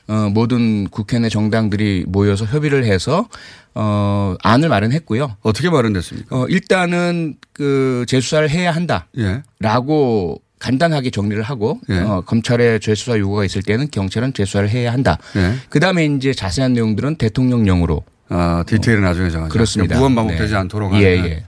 어, 0.07 0.31
모든 0.33 0.89
국회 0.89 1.19
내 1.19 1.29
정당들이 1.29 2.05
모여서 2.07 2.45
협의를 2.45 2.85
해서 2.85 3.29
어, 3.75 4.37
안을 4.43 4.69
마련했고요. 4.69 5.37
어떻게 5.43 5.71
마련됐습니까? 5.71 6.37
어, 6.37 6.47
일단은 6.49 7.37
그 7.53 8.05
재수사를 8.07 8.49
해야 8.51 8.73
한다라고 8.73 10.41
간단하게 10.59 11.11
정리를 11.11 11.43
하고 11.43 11.81
예. 11.91 11.99
어, 11.99 12.23
검찰에 12.25 12.79
재수사 12.79 13.19
요구가 13.19 13.45
있을 13.45 13.63
때는 13.63 13.89
경찰은 13.91 14.33
재수사를 14.33 14.69
해야 14.71 14.93
한다. 14.93 15.19
예. 15.37 15.55
그다음에 15.69 16.07
이제 16.07 16.33
자세한 16.33 16.73
내용들은 16.75 17.17
대통령령으로 17.17 18.03
아, 18.31 18.65
디테일은 18.67 19.03
나중에 19.03 19.29
정하자. 19.31 19.53
그렇습니다. 19.53 19.97
무한 19.99 20.15
반복되지 20.15 20.53
네. 20.53 20.59
않도록 20.59 20.95
예, 20.95 21.17
하는. 21.19 21.31
예. 21.31 21.45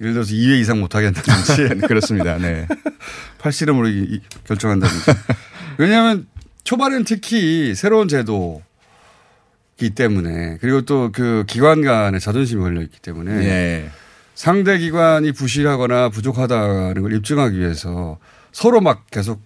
예를 0.00 0.12
들어서 0.14 0.32
2회 0.32 0.60
이상 0.60 0.80
못 0.80 0.94
하겠다든지. 0.94 1.80
그렇습니다. 1.86 2.38
네. 2.38 2.66
팔씨름으로 3.38 3.88
이- 3.88 4.06
이- 4.14 4.20
결정한다든지. 4.46 5.04
왜냐하면 5.78 6.26
초반엔 6.64 7.04
특히 7.04 7.74
새로운 7.74 8.08
제도이기 8.08 9.90
때문에 9.94 10.58
그리고 10.60 10.82
또 10.82 11.10
그 11.12 11.44
기관 11.46 11.82
간의 11.82 12.20
자존심이 12.20 12.60
걸려 12.62 12.80
있기 12.82 13.00
때문에 13.00 13.44
예. 13.44 13.90
상대 14.34 14.78
기관이 14.78 15.32
부실하거나 15.32 16.08
부족하다는 16.08 17.02
걸 17.02 17.12
입증하기 17.12 17.58
위해서 17.58 18.18
서로 18.52 18.80
막 18.80 19.06
계속 19.10 19.40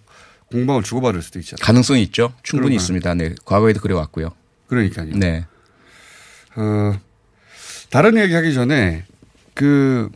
공방을 0.51 0.81
주고받을 0.81 1.21
수도 1.21 1.37
있잖아요. 1.39 1.63
가능성이 1.63 2.01
있죠. 2.03 2.33
충분히 2.41 2.69
그러면. 2.69 2.75
있습니다. 2.77 3.13
네. 3.15 3.35
과거에도 3.45 3.79
그래 3.81 3.93
왔고요. 3.93 4.31
그러니까요. 4.67 5.15
네. 5.15 5.45
어, 6.55 6.99
다른 7.91 8.17
얘기 8.17 8.33
하기 8.33 8.53
전에 8.53 9.03
그 9.53 10.09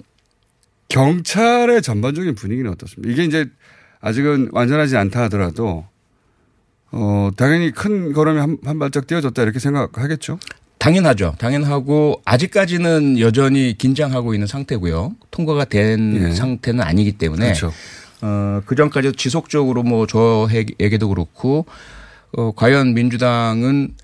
경찰의 0.89 1.81
전반적인 1.83 2.33
분위기는 2.35 2.69
어떻습니까? 2.71 3.11
이게 3.13 3.23
이제 3.25 3.45
아직은 4.01 4.49
완전하지 4.51 4.97
않다 4.97 5.21
하더라도 5.23 5.85
어, 6.93 7.31
당연히 7.35 7.71
큰 7.71 8.13
걸음이 8.13 8.39
한, 8.39 8.57
한 8.63 8.79
발짝 8.79 9.07
띄어졌다 9.07 9.41
이렇게 9.41 9.59
생각하겠죠? 9.59 10.37
당연하죠. 10.77 11.35
당연하고 11.39 12.21
아직까지는 12.25 13.19
여전히 13.19 13.75
긴장하고 13.77 14.33
있는 14.33 14.47
상태고요. 14.47 15.13
통과가 15.31 15.65
된 15.65 16.29
예. 16.29 16.31
상태는 16.35 16.81
아니기 16.81 17.13
때문에 17.13 17.45
그렇죠. 17.45 17.71
어, 18.21 18.61
그 18.65 18.75
전까지도 18.75 19.15
지속적으로 19.15 19.83
뭐 19.83 20.05
저에게도 20.05 21.09
그렇고 21.09 21.65
어, 22.35 22.51
과연 22.55 22.93
민주당은 22.93 23.95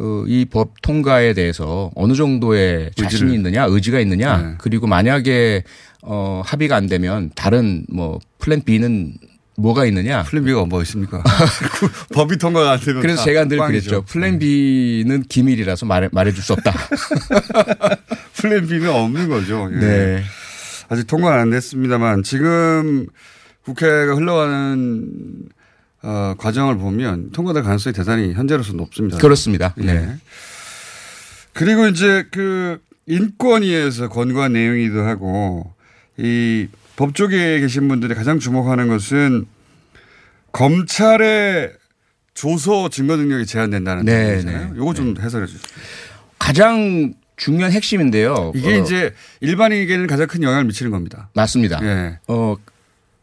어, 0.00 0.24
이법 0.26 0.80
통과에 0.82 1.34
대해서 1.34 1.90
어느 1.94 2.14
정도의 2.14 2.90
자신이 2.96 3.30
의지를. 3.30 3.34
있느냐, 3.34 3.64
의지가 3.66 4.00
있느냐, 4.00 4.36
네. 4.38 4.54
그리고 4.58 4.86
만약에 4.86 5.64
어, 6.02 6.42
합의가 6.44 6.76
안 6.76 6.86
되면 6.86 7.30
다른 7.34 7.84
뭐 7.88 8.18
plan 8.38 8.62
B는 8.62 9.14
뭐가 9.56 9.84
있느냐. 9.86 10.22
plan 10.24 10.44
B가 10.44 10.64
뭐 10.64 10.82
있습니까? 10.82 11.22
법이 12.14 12.38
통과가 12.38 12.72
안 12.72 12.80
되면 12.80 13.02
그래서 13.02 13.18
다 13.18 13.24
제가 13.24 13.44
늘 13.44 13.58
빵이죠. 13.58 13.72
네. 13.72 13.90
그랬죠. 13.90 14.02
plan 14.06 14.38
B는 14.38 15.24
기밀이라서 15.24 15.86
말해, 15.86 16.08
말해줄 16.12 16.42
수 16.42 16.54
없다. 16.54 16.72
plan 18.34 18.66
B는 18.66 18.88
없는 18.88 19.28
거죠. 19.28 19.68
예. 19.74 19.76
네. 19.78 20.22
아직 20.88 21.06
통과는 21.06 21.38
안 21.38 21.50
됐습니다만 21.50 22.22
지금 22.22 23.06
국회가 23.64 24.14
흘러가는 24.14 25.08
어, 26.02 26.34
과정을 26.36 26.78
보면 26.78 27.30
통과될 27.30 27.62
가능성이 27.62 27.92
대단히 27.94 28.32
현재로서 28.32 28.72
높습니다. 28.72 29.18
그렇습니다. 29.18 29.74
예. 29.78 29.84
네. 29.84 30.16
그리고 31.52 31.86
이제 31.86 32.26
그 32.30 32.78
인권위에서 33.06 34.08
권고한 34.08 34.54
내용이기도 34.54 35.02
하고 35.02 35.72
이 36.16 36.66
법조계에 37.02 37.58
계신 37.58 37.88
분들이 37.88 38.14
가장 38.14 38.38
주목하는 38.38 38.86
것은 38.86 39.46
검찰의 40.52 41.72
조서 42.32 42.90
증거 42.90 43.16
능력이 43.16 43.44
제한된다는 43.44 44.04
네, 44.04 44.24
내용이잖아요. 44.26 44.72
네. 44.72 44.78
요거 44.78 44.94
좀 44.94 45.16
해설해 45.20 45.46
주시죠. 45.46 45.68
가장 46.38 47.14
중요한 47.36 47.72
핵심인데요. 47.72 48.52
이게 48.54 48.76
어, 48.76 48.78
이제 48.78 49.14
일반인에게는 49.40 50.06
가장 50.06 50.28
큰 50.28 50.44
영향을 50.44 50.64
미치는 50.66 50.92
겁니다. 50.92 51.28
맞습니다. 51.34 51.80
예. 51.82 52.18
어, 52.28 52.54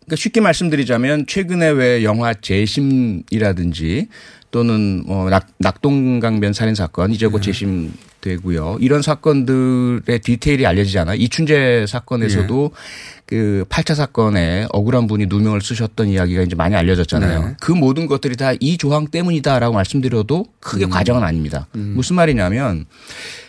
그러니까 0.02 0.16
쉽게 0.18 0.42
말씀드리자면 0.42 1.26
최근에 1.26 1.70
왜 1.70 2.04
영화 2.04 2.34
재심이라든지 2.34 4.10
또는 4.52 5.04
뭐 5.06 5.30
낙, 5.30 5.48
낙동강변 5.60 6.54
살인 6.54 6.74
사건 6.76 7.12
이제 7.12 7.28
네. 7.28 7.32
곧 7.32 7.42
재심 7.42 7.94
되고요. 8.22 8.78
이런 8.82 9.02
사건들의 9.02 10.20
디테일이 10.24 10.66
알려지잖아요. 10.66 11.16
이춘재 11.18 11.86
사건에서도 11.88 12.72
예. 12.74 12.80
그 13.28 13.64
8차 13.70 13.94
사건에 13.96 14.66
억울한 14.72 15.06
분이 15.08 15.28
누명을 15.28 15.62
쓰셨던 15.62 16.08
이야기가 16.10 16.42
이제 16.42 16.56
많이 16.56 16.76
알려졌잖아요. 16.76 17.40
네. 17.48 17.56
그 17.62 17.72
모든 17.72 18.08
것들이 18.08 18.36
다 18.36 18.54
이 18.60 18.78
조항 18.78 19.08
때문이다라고 19.08 19.74
말씀드려도 19.76 20.46
크게 20.60 20.86
음. 20.86 20.90
과정은 20.90 21.24
아닙니다. 21.24 21.68
무슨 21.74 22.16
말이냐면 22.16 22.86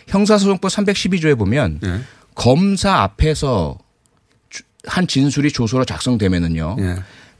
형사소송법 0.07 0.69
312조에 0.71 1.37
보면 1.37 1.79
예. 1.83 1.99
검사 2.35 2.93
앞에서 3.01 3.77
주- 4.49 4.63
한 4.85 5.07
진술이 5.07 5.51
조서로 5.51 5.83
작성되면은요. 5.85 6.77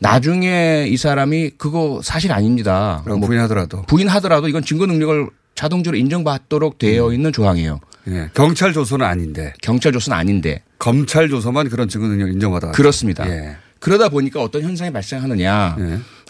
예. 0.01 0.07
나중에 0.07 0.87
이 0.89 0.97
사람이 0.97 1.51
그거 1.57 2.01
사실 2.03 2.31
아닙니다. 2.31 3.03
라고 3.05 3.21
부인하더라도. 3.21 3.83
부인하더라도 3.83 4.47
이건 4.47 4.63
증거 4.63 4.85
능력을 4.85 5.29
자동적으로 5.55 5.97
인정받도록 5.97 6.77
되어 6.79 7.13
있는 7.13 7.31
조항이에요. 7.31 7.79
예. 8.07 8.29
경찰 8.33 8.73
조서는 8.73 9.05
아닌데. 9.05 9.53
경찰 9.61 9.91
조서는 9.91 10.17
아닌데. 10.17 10.63
검찰 10.79 11.29
조서만 11.29 11.69
그런 11.69 11.87
증거 11.87 12.07
능력을 12.07 12.33
인정받아. 12.33 12.71
그렇습니다. 12.71 13.29
예. 13.29 13.57
그러다 13.79 14.09
보니까 14.09 14.41
어떤 14.41 14.61
현상이 14.63 14.91
발생하느냐. 14.91 15.77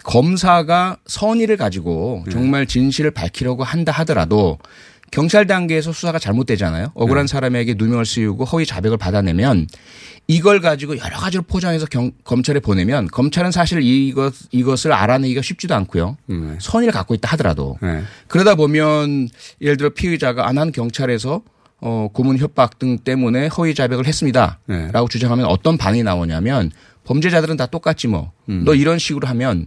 검사가 0.04 0.96
선의를 1.06 1.56
가지고 1.56 2.24
정말 2.30 2.66
진실을 2.66 3.10
밝히려고 3.10 3.62
한다 3.62 3.92
하더라도 3.92 4.58
경찰 5.12 5.46
단계에서 5.46 5.92
수사가 5.92 6.18
잘못되잖아요. 6.18 6.90
억울한 6.94 7.26
사람에게 7.28 7.74
누명을 7.76 8.04
씌우고 8.06 8.44
허위 8.46 8.64
자백을 8.66 8.96
받아내면 8.96 9.68
이걸 10.26 10.60
가지고 10.60 10.96
여러 10.98 11.16
가지로 11.18 11.42
포장해서 11.42 11.84
경- 11.86 12.12
검찰에 12.24 12.60
보내면 12.60 13.06
검찰은 13.08 13.50
사실 13.52 13.82
이것 13.82 14.34
이것을 14.52 14.92
알아내기가 14.92 15.42
쉽지도 15.42 15.74
않고요. 15.74 16.16
네. 16.26 16.36
선의를 16.60 16.92
갖고 16.92 17.14
있다 17.14 17.28
하더라도 17.32 17.76
예. 17.82 18.02
그러다 18.28 18.54
보면 18.54 19.28
예를 19.60 19.76
들어 19.76 19.90
피의자가 19.90 20.48
아, 20.48 20.52
난 20.52 20.72
경찰에서 20.72 21.42
어, 21.82 22.08
고문 22.12 22.38
협박 22.38 22.78
등 22.78 22.96
때문에 22.98 23.48
허위 23.48 23.74
자백을 23.74 24.06
했습니다. 24.06 24.60
네. 24.66 24.88
라고 24.92 25.08
주장하면 25.08 25.44
어떤 25.46 25.76
반응이 25.76 26.04
나오냐면 26.04 26.70
범죄자들은 27.04 27.56
다 27.58 27.66
똑같지 27.66 28.08
뭐. 28.08 28.32
음. 28.48 28.62
너 28.64 28.74
이런 28.74 28.98
식으로 28.98 29.26
하면 29.28 29.66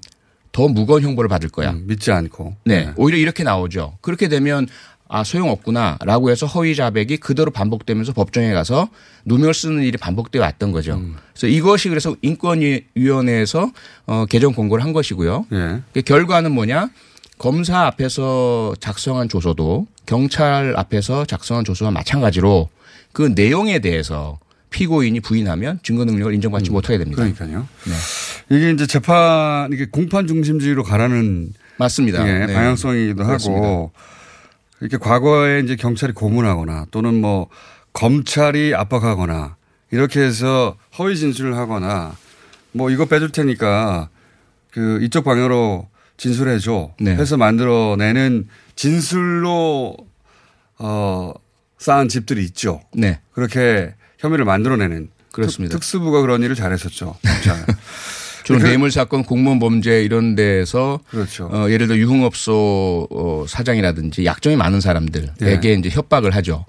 더 0.53 0.69
무거운 0.69 1.03
형벌을 1.03 1.27
받을 1.27 1.49
거야. 1.49 1.73
믿지 1.73 2.11
않고. 2.13 2.55
네. 2.63 2.89
오히려 2.95 3.17
이렇게 3.19 3.43
나오죠. 3.43 3.97
그렇게 4.01 4.29
되면 4.29 4.67
아, 5.07 5.23
소용없구나. 5.23 5.99
라고 6.03 6.31
해서 6.31 6.45
허위 6.47 6.75
자백이 6.75 7.17
그대로 7.17 7.51
반복되면서 7.51 8.13
법정에 8.13 8.53
가서 8.53 8.89
누명을 9.25 9.53
쓰는 9.53 9.83
일이 9.83 9.97
반복되어 9.97 10.41
왔던 10.41 10.71
거죠. 10.71 10.95
음. 10.95 11.15
그래서 11.33 11.47
이것이 11.47 11.89
그래서 11.89 12.15
인권위원회에서 12.21 13.71
어, 14.07 14.25
개정 14.27 14.53
공고를 14.53 14.83
한 14.83 14.93
것이고요. 14.93 15.45
예. 15.51 15.81
그 15.93 16.01
결과는 16.01 16.51
뭐냐? 16.51 16.89
검사 17.37 17.85
앞에서 17.85 18.73
작성한 18.79 19.29
조서도 19.29 19.87
경찰 20.05 20.73
앞에서 20.77 21.25
작성한 21.25 21.65
조서와 21.65 21.91
마찬가지로 21.91 22.69
그 23.11 23.33
내용에 23.35 23.79
대해서 23.79 24.39
피고인이 24.69 25.19
부인하면 25.19 25.79
증거 25.83 26.05
능력을 26.05 26.33
인정받지 26.33 26.71
못하게 26.71 26.97
됩니다. 26.97 27.23
음. 27.23 27.33
그러니까요. 27.33 27.67
네. 27.85 28.55
이게 28.57 28.71
이제 28.71 28.87
재판 28.87 29.71
이게 29.71 29.85
공판 29.85 30.27
중심주의로 30.27 30.83
가라는 30.83 31.53
맞습니다. 31.77 32.27
예, 32.27 32.45
네. 32.45 32.53
방향성이기도 32.53 33.23
그렇습니다. 33.23 33.63
하고 33.65 33.91
이렇게 34.81 34.97
과거에 34.97 35.59
이제 35.61 35.75
경찰이 35.75 36.13
고문하거나 36.13 36.87
또는 36.91 37.21
뭐 37.21 37.47
검찰이 37.93 38.73
압박하거나 38.75 39.55
이렇게 39.91 40.21
해서 40.21 40.75
허위 40.97 41.15
진술을 41.15 41.55
하거나 41.55 42.15
뭐 42.71 42.89
이거 42.89 43.05
빼줄 43.05 43.31
테니까 43.31 44.09
그 44.71 45.01
이쪽 45.01 45.23
방향으로 45.23 45.87
진술해 46.17 46.59
줘 46.59 46.93
네. 46.99 47.15
해서 47.15 47.37
만들어내는 47.37 48.47
진술로 48.75 49.95
어 50.77 51.33
쌓은 51.77 52.09
집들이 52.09 52.43
있죠. 52.45 52.81
네. 52.93 53.19
그렇게 53.31 53.93
혐의를 54.19 54.43
만들어내는 54.45 55.09
그렇습니다. 55.31 55.75
특, 55.75 55.83
수부가 55.83 56.21
그런 56.21 56.41
일을 56.43 56.55
잘했었죠. 56.55 57.15
주로 58.45 58.59
그- 58.59 58.65
뇌물 58.67 58.91
사건, 58.91 59.23
공무원 59.23 59.59
범죄 59.59 60.03
이런 60.03 60.35
데서 60.35 60.99
그렇죠. 61.09 61.49
어, 61.51 61.69
예를 61.69 61.87
들어 61.87 61.97
유흥업소 61.97 63.07
어, 63.09 63.45
사장이라든지 63.47 64.23
약점이 64.25 64.55
많은 64.55 64.79
사람들에게 64.81 65.59
네. 65.59 65.73
이제 65.73 65.89
협박을 65.89 66.33
하죠. 66.35 66.63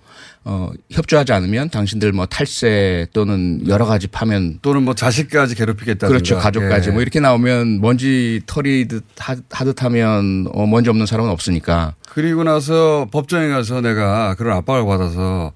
어, 0.49 0.71
협조하지 0.91 1.33
않으면 1.33 1.71
당신들 1.71 2.13
뭐 2.13 2.25
탈세 2.27 3.07
또는 3.13 3.67
여러 3.69 3.85
가지 3.85 4.07
파면 4.07 4.61
또는 4.63 4.85
뭐 4.85 4.95
자식까지 4.95 5.55
괴롭히겠다. 5.57 6.07
그렇죠. 6.09 6.39
가족까지 6.39 6.89
예. 6.89 6.93
뭐 6.93 7.03
이렇게 7.03 7.19
나오면 7.21 7.81
먼지 7.81 8.41
털이듯 8.47 9.05
하- 9.19 9.37
하듯 9.51 9.83
하면 9.83 10.47
어, 10.53 10.67
먼지 10.67 10.89
없는 10.89 11.05
사람은 11.07 11.31
없으니까 11.31 11.95
그리고 12.09 12.45
나서 12.45 13.07
법정에 13.11 13.49
가서 13.49 13.81
내가 13.81 14.35
그런 14.37 14.57
압박을 14.59 14.87
받아서 14.87 15.53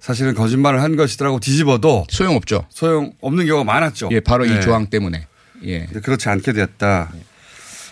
사실은 0.00 0.34
거짓말을 0.34 0.82
한 0.82 0.96
것이더라고 0.96 1.38
뒤집어도 1.38 2.06
소용없죠. 2.10 2.64
소용 2.70 3.12
없는 3.20 3.46
경우가 3.46 3.64
많았죠. 3.64 4.08
예, 4.12 4.20
바로 4.20 4.48
예. 4.48 4.56
이 4.56 4.60
조항 4.60 4.86
때문에. 4.86 5.26
예. 5.66 5.86
그렇지 5.86 6.28
않게 6.28 6.52
됐다. 6.52 7.12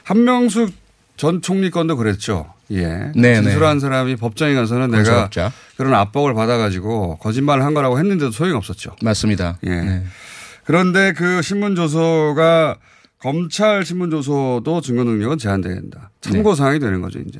한명숙 0.04 0.72
전 1.16 1.42
총리 1.42 1.70
건도 1.70 1.96
그랬죠. 1.96 2.52
예. 2.70 3.12
네, 3.14 3.34
진술한 3.34 3.80
사람이 3.80 4.16
법정에 4.16 4.54
가서는 4.54 4.90
내가 4.90 5.02
건설업자. 5.02 5.52
그런 5.76 5.94
압박을 5.94 6.34
받아가지고 6.34 7.18
거짓말을 7.18 7.64
한 7.64 7.74
거라고 7.74 7.98
했는데도 7.98 8.30
소용없었죠. 8.30 8.96
맞습니다. 9.02 9.58
예. 9.64 9.70
네. 9.70 10.04
그런데 10.64 11.12
그 11.12 11.42
신문 11.42 11.74
조서가 11.74 12.76
검찰 13.18 13.84
신문 13.84 14.10
조서도 14.10 14.80
증거 14.80 15.04
능력은 15.04 15.38
제한된다. 15.38 16.10
참고 16.20 16.54
사항이 16.54 16.80
되는 16.80 17.00
거죠, 17.00 17.20
이제. 17.20 17.38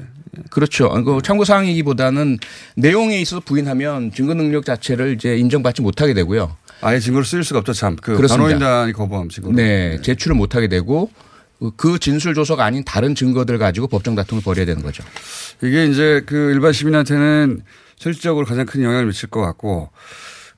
그렇죠. 0.51 0.89
그 1.05 1.19
참고 1.23 1.45
사항이기보다는 1.45 2.39
내용에 2.77 3.21
있어서 3.21 3.41
부인하면 3.41 4.13
증거 4.13 4.35
능력 4.35 4.65
자체를 4.65 5.15
이제 5.15 5.37
인정받지 5.37 5.83
못하게 5.83 6.15
되고요. 6.15 6.57
아예 6.83 6.99
증거를 6.99 7.25
쓸 7.25 7.43
수가 7.45 7.61
없죠, 7.61 7.73
참. 7.73 7.97
그 7.97 8.17
그렇습니다. 8.17 8.37
변호인단이 8.45 8.93
거부함 8.93 9.29
증거. 9.29 9.53
네, 9.53 10.01
제출을 10.03 10.37
못 10.37 10.55
하게 10.55 10.69
되고 10.69 11.11
그 11.77 11.99
진술 11.99 12.35
조서가 12.35 12.65
아닌 12.65 12.83
다른 12.85 13.15
증거들 13.15 13.57
가지고 13.59 13.87
법정 13.87 14.15
다툼을 14.15 14.43
벌여야 14.43 14.67
되는 14.67 14.83
거죠. 14.83 15.05
이게 15.63 15.87
이제 15.87 16.23
그 16.27 16.51
일반 16.53 16.73
시민한테는 16.73 17.63
실질적으로 17.97 18.45
가장 18.47 18.67
큰 18.67 18.83
영향을 18.83 19.07
미칠 19.07 19.31
것 19.31 19.41
같고 19.41 19.91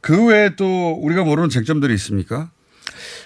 그 0.00 0.26
외에 0.26 0.56
또 0.56 0.92
우리가 0.92 1.24
모르는 1.24 1.50
쟁점들이 1.50 1.92
있습니까? 1.94 2.50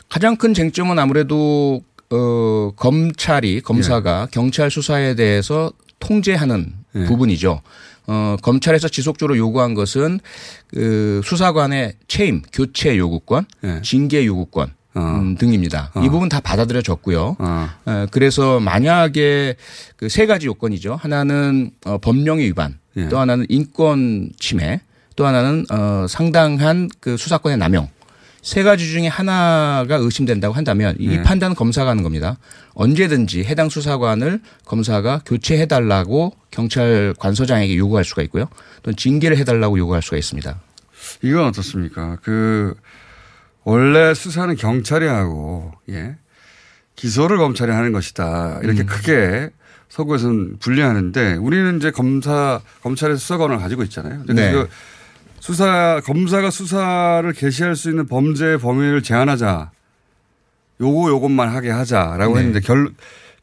가장 0.09 0.37
큰 0.37 0.55
쟁점은 0.55 0.99
아무래도 0.99 1.83
어 2.11 2.73
검찰이 2.75 3.61
검사가 3.61 4.23
예. 4.23 4.31
경찰 4.33 4.71
수사에 4.71 5.15
대해서 5.15 5.73
통제하는 6.01 6.73
부분이죠. 7.07 7.61
어 8.09 8.37
검찰에서 8.43 8.89
지속적으로 8.89 9.37
요구한 9.37 9.75
것은 9.75 10.19
그 10.69 11.21
수사관의 11.25 11.93
채임, 12.09 12.43
교체 12.53 12.97
요구권, 12.99 13.45
예. 13.65 13.81
징계 13.83 14.25
요구권 14.27 14.73
음, 14.97 15.37
등입니다. 15.37 15.93
이 16.03 16.09
부분 16.09 16.29
다 16.29 16.41
받아들여졌고요. 16.41 17.37
어. 17.39 17.69
어, 17.85 18.07
그래서 18.11 18.59
만약에 18.59 19.55
그 19.97 20.09
세 20.09 20.27
가지 20.27 20.47
요건이죠. 20.47 20.97
하나는 21.01 21.71
어, 21.85 21.99
법령의 21.99 22.47
위반, 22.47 22.79
예. 22.97 23.09
또 23.09 23.19
하나는 23.19 23.47
인권 23.49 24.31
침해, 24.41 24.81
또 25.15 25.27
하나는 25.27 25.67
어, 25.71 26.07
상당한 26.09 26.89
그 27.01 27.17
수사권의 27.17 27.59
남용. 27.59 27.89
세 28.49 28.63
가지 28.63 28.91
중에 28.91 29.09
하나가 29.09 29.97
의심된다고 29.97 30.55
한다면 30.55 30.97
이 30.99 31.11
예. 31.11 31.23
판단은 31.23 31.55
검사가 31.55 31.91
하는 31.91 32.03
겁니다. 32.03 32.39
언제든지 32.73 33.45
해당 33.45 33.69
수사관을 33.69 34.41
검사가 34.65 35.21
교체해달라고 35.27 36.35
경찰 36.51 37.15
관서장에게 37.19 37.77
요구할 37.77 38.07
수가 38.07 38.23
있고요. 38.23 38.49
또는 38.83 38.97
징계를 38.97 39.37
해달라고 39.37 39.79
요구할 39.79 40.01
수가 40.01 40.17
있습니다. 40.17 40.59
이건 41.21 41.45
어떻습니까? 41.45 42.17
그 42.23 42.75
원래 43.65 44.15
수사는 44.15 44.57
경찰이 44.57 45.07
하고 45.07 45.73
예 45.91 46.17
기소를 46.97 47.37
검찰이 47.37 47.71
하는 47.71 47.93
것이다 47.93 48.61
이렇게 48.63 48.85
크게 48.85 49.51
서구에서는 49.91 50.57
분리하는데 50.59 51.35
우리는 51.35 51.77
이제 51.77 51.91
검사 51.91 52.63
검찰의 52.83 53.19
수사권을 53.19 53.59
가지고 53.59 53.83
있잖아요. 53.83 54.23
네. 54.27 54.55
그 55.39 55.43
수사 55.43 56.01
검사가 56.05 56.51
수사를 56.51 57.33
개시할 57.33 57.77
수 57.77 57.91
있는 57.91 58.07
범죄 58.07 58.57
범위를 58.59 59.03
제한하자. 59.03 59.71
요거 60.81 61.09
요것만 61.09 61.49
하게 61.49 61.71
하자라고 61.71 62.35
네. 62.35 62.41
했는데 62.41 62.61
결 62.61 62.93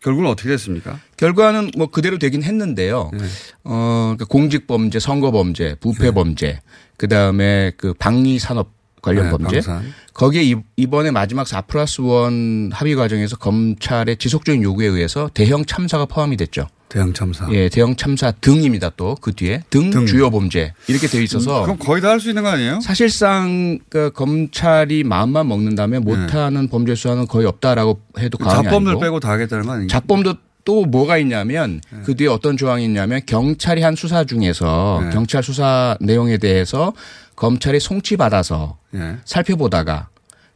결국은 0.02 0.30
어떻게 0.30 0.50
됐습니까? 0.50 1.00
결과는 1.18 1.72
뭐 1.78 1.88
그대로 1.88 2.20
되긴 2.20 2.44
했는데요. 2.44 3.10
네. 3.12 3.26
어, 3.64 4.14
그러니까 4.16 4.26
공직범죄, 4.26 5.00
선거범죄, 5.00 5.78
부패범죄, 5.80 6.62
그 6.98 7.08
다음에 7.08 7.72
그 7.76 7.94
방위산업 7.94 8.72
관련 9.06 9.26
네, 9.26 9.32
범죄. 9.32 9.62
방산. 9.62 9.94
거기에 10.13 10.44
이- 10.44 10.56
이번에 10.78 11.12
마지막 11.12 11.48
4 11.48 11.62
플러스 11.62 12.02
1 12.02 12.72
합의 12.74 12.96
과정에서 12.96 13.38
검찰의 13.38 14.18
지속적인 14.18 14.63
요구에 14.63 14.88
의해서 14.88 15.30
대형 15.34 15.63
참사가 15.65 16.06
포함이 16.06 16.36
됐죠. 16.38 16.68
대형 16.89 17.13
참사. 17.13 17.48
예, 17.52 17.68
대형 17.70 17.96
참사 17.96 18.32
등입니다. 18.32 18.89
또 18.91 19.15
그 19.22 19.34
뒤에 19.34 19.62
등, 19.70 19.89
등. 19.89 20.06
주요 20.06 20.30
범죄 20.32 20.74
이렇게 20.88 21.08
되어 21.08 21.22
있어서 21.22 21.63
그럼 21.63 21.78
거의 21.78 22.02
다 22.02 22.10
할 22.10 22.20
수 22.20 22.30
있는 22.30 22.44
거 22.44 22.50
아니에요? 22.50 22.80
사실상 22.82 23.80
그 23.89 24.12
검찰이 24.13 25.04
마음만 25.04 25.48
먹는다면 25.48 26.04
못하는 26.04 26.68
범죄 26.70 26.96
수사는 26.96 27.28
거의 27.28 27.46
없다라고 27.48 28.00
해도 28.20 28.38
과언이 28.38 28.63
네. 28.63 28.70
자범들 28.70 28.89
아니고 28.91 29.02
빼고 29.02 29.20
다 29.20 29.32
하겠다는 29.32 29.65
거 29.65 29.72
아닌가요? 29.74 29.88
작범도 29.88 30.36
또 30.63 30.84
뭐가 30.86 31.18
있냐면 31.20 31.80
네. 31.91 32.00
그 32.06 32.15
뒤에 32.15 32.28
어떤 32.28 32.58
조항이 32.58 32.86
있냐면 32.86 33.22
경찰이 33.26 33.82
한 33.84 33.96
수사 33.96 34.24
중에서 34.24 35.02
네. 35.04 35.10
경찰 35.12 35.44
수사 35.44 35.96
내용에 36.02 36.38
대해서 36.38 36.94
검찰이 37.36 37.80
송치받아서 37.80 38.78
예. 38.95 39.17
살펴보다가 39.26 40.10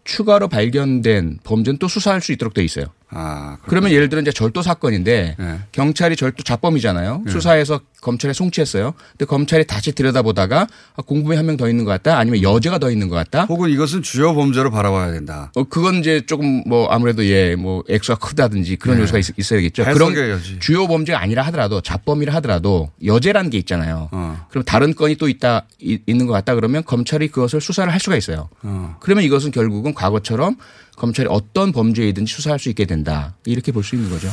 추가로 0.04 0.48
발견된 0.48 1.40
범죄는 1.44 1.78
또 1.78 1.88
수사할 1.88 2.22
수 2.22 2.32
있도록 2.32 2.54
돼 2.54 2.64
있어요. 2.64 2.86
아, 3.12 3.58
그러면 3.66 3.92
예를 3.92 4.08
들어 4.08 4.22
이제 4.22 4.32
절도 4.32 4.62
사건인데 4.62 5.36
네. 5.40 5.60
경찰이 5.72 6.16
절도 6.16 6.44
자범이잖아요. 6.44 7.24
네. 7.26 7.32
수사해서 7.32 7.82
검찰에 8.02 8.34
송치했어요. 8.34 8.94
근데 9.12 9.26
검찰이 9.26 9.66
다시 9.68 9.92
들여다보다가 9.94 10.68
아, 10.96 11.02
공범이 11.02 11.36
한 11.36 11.46
명 11.46 11.58
더 11.58 11.68
있는 11.68 11.84
것 11.86 11.92
같다. 11.92 12.18
아니면 12.20 12.44
여죄가 12.44 12.78
더 12.78 12.92
있는 12.92 13.10
것 13.10 13.16
같다. 13.16 13.46
혹은 13.46 13.72
이것은 13.72 14.04
주요 14.04 14.36
범죄로 14.36 14.70
바라봐야 14.70 15.12
된다. 15.12 15.52
어, 15.56 15.64
그건 15.64 15.96
이제 15.96 16.22
조금 16.28 16.62
뭐 16.68 16.88
아무래도 16.90 17.26
예, 17.26 17.56
뭐 17.56 17.84
액수가 17.90 18.20
크다든지 18.20 18.76
그런 18.76 18.98
네. 18.98 19.02
요소가 19.04 19.18
있, 19.18 19.26
있어야겠죠. 19.38 19.84
해석의 19.84 20.14
그런 20.16 20.30
여지. 20.30 20.60
주요 20.60 20.88
범죄가 20.88 21.20
아니라 21.20 21.42
하더라도 21.48 21.82
자범이라 21.82 22.34
하더라도 22.36 22.92
여죄라는 23.04 23.50
게 23.50 23.58
있잖아요. 23.58 24.10
어. 24.12 24.46
그럼 24.50 24.64
다른 24.64 24.94
건이 24.94 25.16
또 25.16 25.28
있다 25.28 25.66
이- 25.82 26.00
있는 26.06 26.28
것 26.28 26.34
같다 26.34 26.54
그러면 26.54 26.84
검찰이 26.86 27.30
그것을 27.30 27.60
수사를 27.60 27.92
할 27.92 28.00
수가 28.00 28.16
있어요. 28.16 28.50
어. 28.62 28.96
그러면 29.00 29.24
이것은 29.24 29.50
결국은 29.52 29.94
과거처럼 29.96 30.56
검찰이 31.00 31.28
어떤 31.32 31.72
범죄이든지 31.72 32.32
수사할 32.32 32.60
수 32.60 32.70
있게 32.70 32.86
된다. 32.86 33.36
이렇게 33.46 33.72
볼 33.72 33.84
수 33.84 33.96
있는 33.96 34.10
거죠. 34.10 34.30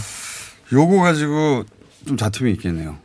요거 0.73 0.99
가지고 1.01 1.65
좀 2.07 2.17
다툼이 2.17 2.51
있겠네요. 2.53 2.99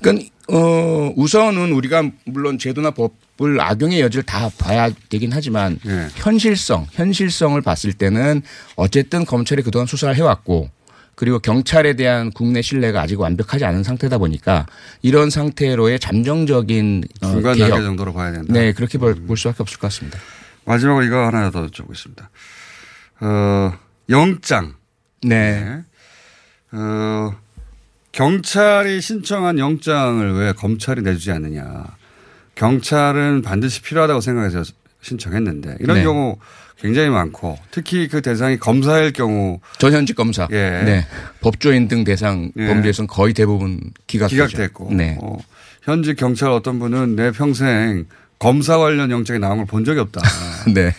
그러니까 0.00 0.28
어 0.50 1.12
우선은 1.16 1.72
우리가 1.72 2.04
물론 2.24 2.58
제도나 2.58 2.92
법을 2.92 3.60
악용의 3.60 4.00
여지를 4.00 4.22
다 4.22 4.48
봐야 4.56 4.88
되긴 5.10 5.32
하지만 5.32 5.78
예. 5.86 6.08
현실성, 6.14 6.86
현실성을 6.92 7.60
봤을 7.60 7.92
때는 7.92 8.40
어쨌든 8.76 9.24
검찰이 9.26 9.62
그동안 9.62 9.86
수사를 9.86 10.14
해왔고 10.16 10.70
그리고 11.16 11.40
경찰에 11.40 11.94
대한 11.94 12.30
국내 12.30 12.62
신뢰가 12.62 13.02
아직 13.02 13.18
완벽하지 13.20 13.64
않은 13.64 13.82
상태다 13.82 14.18
보니까 14.18 14.66
이런 15.02 15.28
상태로의 15.30 15.98
잠정적인 15.98 17.02
어, 17.22 17.30
중간. 17.32 17.58
단계 17.58 17.76
정도로 17.82 18.12
봐야 18.14 18.30
된다. 18.32 18.52
네, 18.52 18.72
그렇게 18.72 18.96
볼, 18.98 19.14
볼 19.16 19.36
수밖에 19.36 19.56
없을 19.60 19.78
것 19.78 19.88
같습니다. 19.88 20.18
마지막으로 20.64 21.04
이거 21.04 21.26
하나 21.26 21.50
더 21.50 21.66
여쭤보겠습니다. 21.66 22.28
어, 23.20 23.72
영장. 24.08 24.74
네. 25.22 25.82
어, 26.72 27.32
경찰이 28.12 29.00
신청한 29.00 29.58
영장을 29.58 30.32
왜 30.34 30.52
검찰이 30.52 31.02
내주지 31.02 31.30
않느냐. 31.32 31.84
경찰은 32.54 33.42
반드시 33.42 33.82
필요하다고 33.82 34.20
생각해서 34.20 34.62
신청했는데 35.00 35.76
이런 35.80 35.98
네. 35.98 36.02
경우 36.02 36.36
굉장히 36.80 37.08
많고 37.08 37.58
특히 37.70 38.08
그 38.08 38.20
대상이 38.22 38.56
검사일 38.58 39.12
경우 39.12 39.60
전현직 39.78 40.16
검사. 40.16 40.48
예. 40.50 40.82
네. 40.84 41.06
법조인 41.40 41.88
등 41.88 42.04
대상 42.04 42.50
예. 42.56 42.66
범죄에서는 42.66 43.06
거의 43.06 43.34
대부분 43.34 43.80
기각되죠. 44.06 44.46
기각됐고 44.46 44.92
네. 44.94 45.16
어, 45.20 45.38
현직 45.82 46.16
경찰 46.16 46.50
어떤 46.50 46.78
분은 46.78 47.16
내 47.16 47.30
평생 47.32 48.06
검사 48.38 48.78
관련 48.78 49.10
영장이 49.10 49.38
나온 49.40 49.58
걸 49.58 49.66
본 49.66 49.84
적이 49.84 50.00
없다. 50.00 50.20
네. 50.74 50.94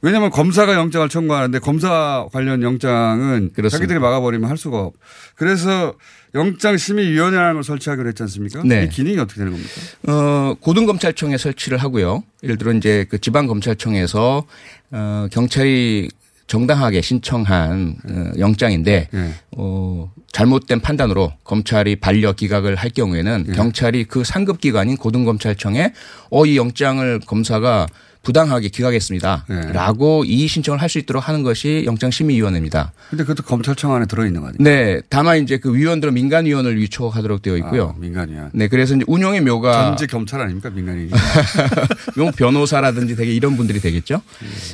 왜냐하면 0.00 0.30
검사가 0.30 0.74
영장을 0.74 1.08
청구하는데 1.08 1.58
검사 1.58 2.26
관련 2.32 2.62
영장은 2.62 3.50
그렇습니다. 3.52 3.68
자기들이 3.70 3.98
막아버리면 3.98 4.48
할 4.48 4.56
수가 4.56 4.78
없. 4.78 4.94
그래서 5.34 5.94
영장심의위원회라는 6.34 7.54
걸 7.54 7.64
설치하기로 7.64 8.08
했지 8.08 8.22
않습니까? 8.24 8.62
네. 8.64 8.84
이 8.84 8.88
기능이 8.88 9.18
어떻게 9.18 9.38
되는 9.38 9.52
겁니까? 9.52 9.72
어, 10.08 10.54
고등검찰청에 10.60 11.36
설치를 11.36 11.78
하고요. 11.78 12.22
예를 12.42 12.58
들어 12.58 12.72
이제 12.72 13.06
그 13.08 13.18
지방검찰청에서 13.18 14.44
어, 14.90 15.26
경찰이 15.32 16.08
정당하게 16.46 17.00
신청한 17.00 17.96
어, 18.08 18.30
영장인데 18.38 19.08
네. 19.10 19.34
어, 19.56 20.12
잘못된 20.32 20.80
판단으로 20.80 21.32
검찰이 21.44 21.96
반려 21.96 22.32
기각을 22.32 22.74
할 22.74 22.90
경우에는 22.90 23.44
네. 23.48 23.52
경찰이 23.54 24.04
그 24.04 24.24
상급 24.24 24.60
기관인 24.60 24.96
고등검찰청에 24.96 25.92
어, 26.30 26.46
이 26.46 26.56
영장을 26.56 27.20
검사가 27.26 27.86
부당하게 28.22 28.68
기각했습니다. 28.68 29.44
네. 29.48 29.72
라고 29.72 30.24
이의 30.24 30.48
신청을 30.48 30.82
할 30.82 30.88
수 30.88 30.98
있도록 30.98 31.28
하는 31.28 31.42
것이 31.42 31.84
영장심의위원회입니다. 31.86 32.92
근데 33.10 33.22
그것도 33.24 33.46
검찰청 33.46 33.94
안에 33.94 34.06
들어있는 34.06 34.40
거 34.40 34.46
아니에요? 34.48 34.58
네. 34.62 35.02
다만 35.10 35.42
이제 35.42 35.58
그 35.58 35.74
위원들은 35.74 36.14
민간위원을 36.14 36.80
위촉하도록 36.80 37.42
되어 37.42 37.58
있고요. 37.58 37.94
아, 37.94 38.00
민간위원. 38.00 38.50
네. 38.54 38.68
그래서 38.68 38.94
이제 38.96 39.04
운영의 39.06 39.42
묘가 39.42 39.72
전직 39.84 40.08
경찰 40.10 40.40
아닙니까 40.40 40.70
민간이? 40.70 41.10
용 42.16 42.32
변호사라든지 42.36 43.16
되게 43.16 43.34
이런 43.34 43.56
분들이 43.58 43.80
되겠죠. 43.80 44.22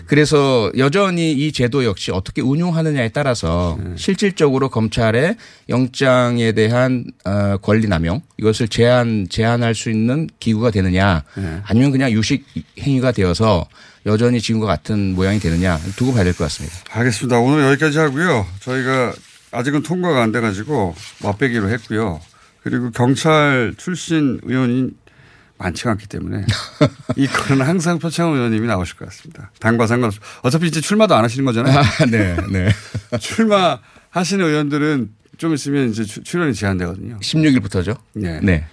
그래서 0.07 0.71
여전히 0.79 1.33
이 1.33 1.51
제도 1.51 1.85
역시 1.85 2.13
어떻게 2.13 2.41
운용하느냐에 2.43 3.09
따라서 3.09 3.77
실질적으로 3.97 4.69
검찰의 4.69 5.37
영장에 5.69 6.53
대한 6.53 7.05
어, 7.25 7.57
권리 7.61 7.89
남용 7.89 8.21
이것을 8.39 8.69
제한 8.69 9.27
제한할 9.29 9.75
수 9.75 9.91
있는 9.91 10.29
기구가 10.39 10.71
되느냐 10.71 11.25
네. 11.37 11.59
아니면 11.65 11.91
그냥 11.91 12.13
유식 12.13 12.45
행위가 12.79 13.11
되어 13.11 13.34
서 13.35 13.67
여전히 14.07 14.41
지금과 14.41 14.67
같은 14.67 15.15
모양이 15.15 15.39
되느냐 15.41 15.79
두고 15.97 16.13
봐야 16.15 16.25
될 16.25 16.33
것 16.35 16.45
같습니다. 16.45 16.77
알겠습니다. 16.91 17.39
오늘 17.39 17.65
여기까지 17.65 17.99
하고요. 17.99 18.47
저희가 18.61 19.13
아직은 19.53 19.83
통과가 19.83 20.23
안 20.23 20.33
돼가지고 20.33 20.95
맛배기로 21.23 21.69
했고요. 21.71 22.21
그리고 22.63 22.91
경찰 22.91 23.75
출신 23.77 24.41
의원이 24.45 24.91
많지가 25.59 25.93
않기 25.93 26.09
때문에 26.09 26.45
이 27.17 27.27
건은 27.29 27.65
항상 27.67 27.99
표창원 27.99 28.37
의원님이 28.37 28.67
나오실 28.67 28.97
것 28.97 29.05
같습니다. 29.07 29.51
당과 29.61 29.87
상관없이 29.87 30.19
어차피 30.43 30.67
이제 30.67 30.81
출마도 30.81 31.15
안 31.15 31.23
하시는 31.25 31.45
거잖아요. 31.45 31.79
아, 31.79 32.07
네, 32.11 32.37
네. 32.51 32.69
출마 33.21 33.79
하시는 34.11 34.45
의원들은 34.45 35.11
좀 35.39 35.55
있으면 35.55 35.91
이제 35.91 36.05
출- 36.05 36.25
출연이 36.25 36.55
제한되거든요. 36.55 37.19
16일부터죠. 37.21 37.97
네. 38.15 38.41
네. 38.43 38.67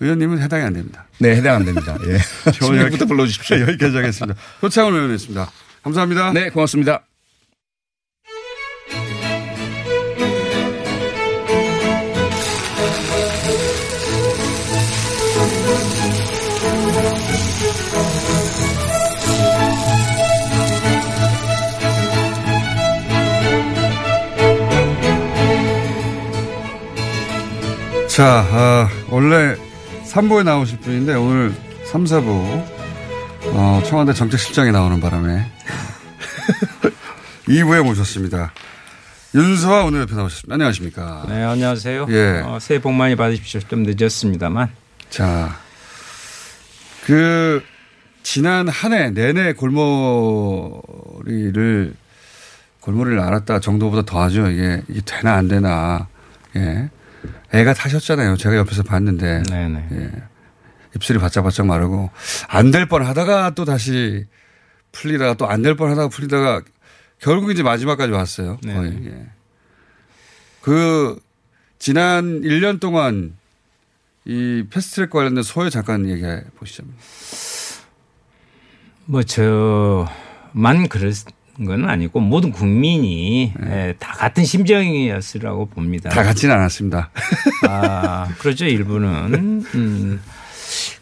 의원님은 0.00 0.40
해당이 0.40 0.64
안 0.64 0.72
됩니다. 0.72 1.06
네, 1.18 1.36
해당 1.36 1.56
안 1.56 1.64
됩니다. 1.64 1.96
예. 2.06 2.18
16일부터 2.50 3.08
불러주십시오. 3.08 3.60
여기까지 3.60 3.96
하겠습니다. 3.96 4.38
표창원 4.60 4.94
의원이었습니다. 4.94 5.50
감사합니다. 5.82 6.32
네, 6.32 6.50
고맙습니다. 6.50 7.04
자, 28.14 28.46
아, 28.48 28.88
원래 29.10 29.56
3부에 30.14 30.44
나오실 30.44 30.78
분인데 30.80 31.14
오늘 31.14 31.52
3, 31.90 32.04
4부 32.04 32.64
어, 33.52 33.82
청와대 33.84 34.12
정책실장이 34.12 34.70
나오는 34.70 35.00
바람에 35.00 35.50
2부에 37.48 37.82
모셨습니다. 37.82 38.52
윤서아 39.34 39.82
오늘 39.84 40.02
옆에 40.02 40.14
나오셨습니다. 40.14 40.54
안녕하십니까. 40.54 41.26
네, 41.28 41.42
안녕하세요. 41.42 42.06
예. 42.10 42.42
어, 42.44 42.58
새해 42.60 42.80
복 42.80 42.92
많이 42.92 43.16
받으십시오. 43.16 43.60
좀 43.62 43.82
늦었습니다만. 43.82 44.70
자, 45.10 45.58
그 47.04 47.60
지난 48.22 48.68
한 48.68 48.92
해 48.92 49.10
내내 49.10 49.52
골머리를 49.54 50.82
골머리를 52.80 53.18
알았다 53.18 53.58
정도보다 53.60 54.02
더하죠. 54.02 54.48
이게 54.48 54.80
이게 54.88 55.00
되나 55.04 55.34
안 55.34 55.48
되나. 55.48 56.06
예. 56.56 56.88
애가 57.52 57.74
타셨잖아요. 57.74 58.36
제가 58.36 58.56
옆에서 58.56 58.82
봤는데. 58.82 59.42
네네. 59.44 59.88
예. 59.92 60.10
입술이 60.96 61.18
바짝바짝 61.18 61.66
마르고 61.66 62.10
안 62.48 62.70
될 62.70 62.86
뻔 62.86 63.04
하다가 63.04 63.50
또 63.54 63.64
다시 63.64 64.26
풀리다가 64.92 65.34
또 65.34 65.46
안 65.50 65.62
될 65.62 65.74
뻔 65.76 65.90
하다가 65.90 66.08
풀리다가 66.08 66.62
결국 67.18 67.50
이제 67.50 67.62
마지막까지 67.62 68.12
왔어요. 68.12 68.58
거의. 68.62 68.90
네네. 68.90 69.06
예. 69.10 69.26
그 70.60 71.18
지난 71.78 72.40
1년 72.42 72.80
동안 72.80 73.36
이 74.24 74.64
패스트트랙 74.70 75.10
관련된 75.10 75.42
소회 75.42 75.68
잠깐 75.68 76.08
얘기해 76.08 76.44
보시죠. 76.56 76.84
뭐 79.06 79.22
저만 79.22 80.88
그런 80.88 81.12
건 81.64 81.88
아니고 81.88 82.20
모든 82.20 82.50
국민이 82.50 83.52
에, 83.62 83.94
다 83.98 84.12
같은 84.12 84.44
심정이었으라고 84.44 85.66
봅니다. 85.66 86.10
네. 86.10 86.14
다 86.14 86.22
같지는 86.22 86.54
않았습니다. 86.54 87.10
아, 87.68 88.28
그렇죠. 88.38 88.64
일부는. 88.64 89.64
음. 89.74 90.20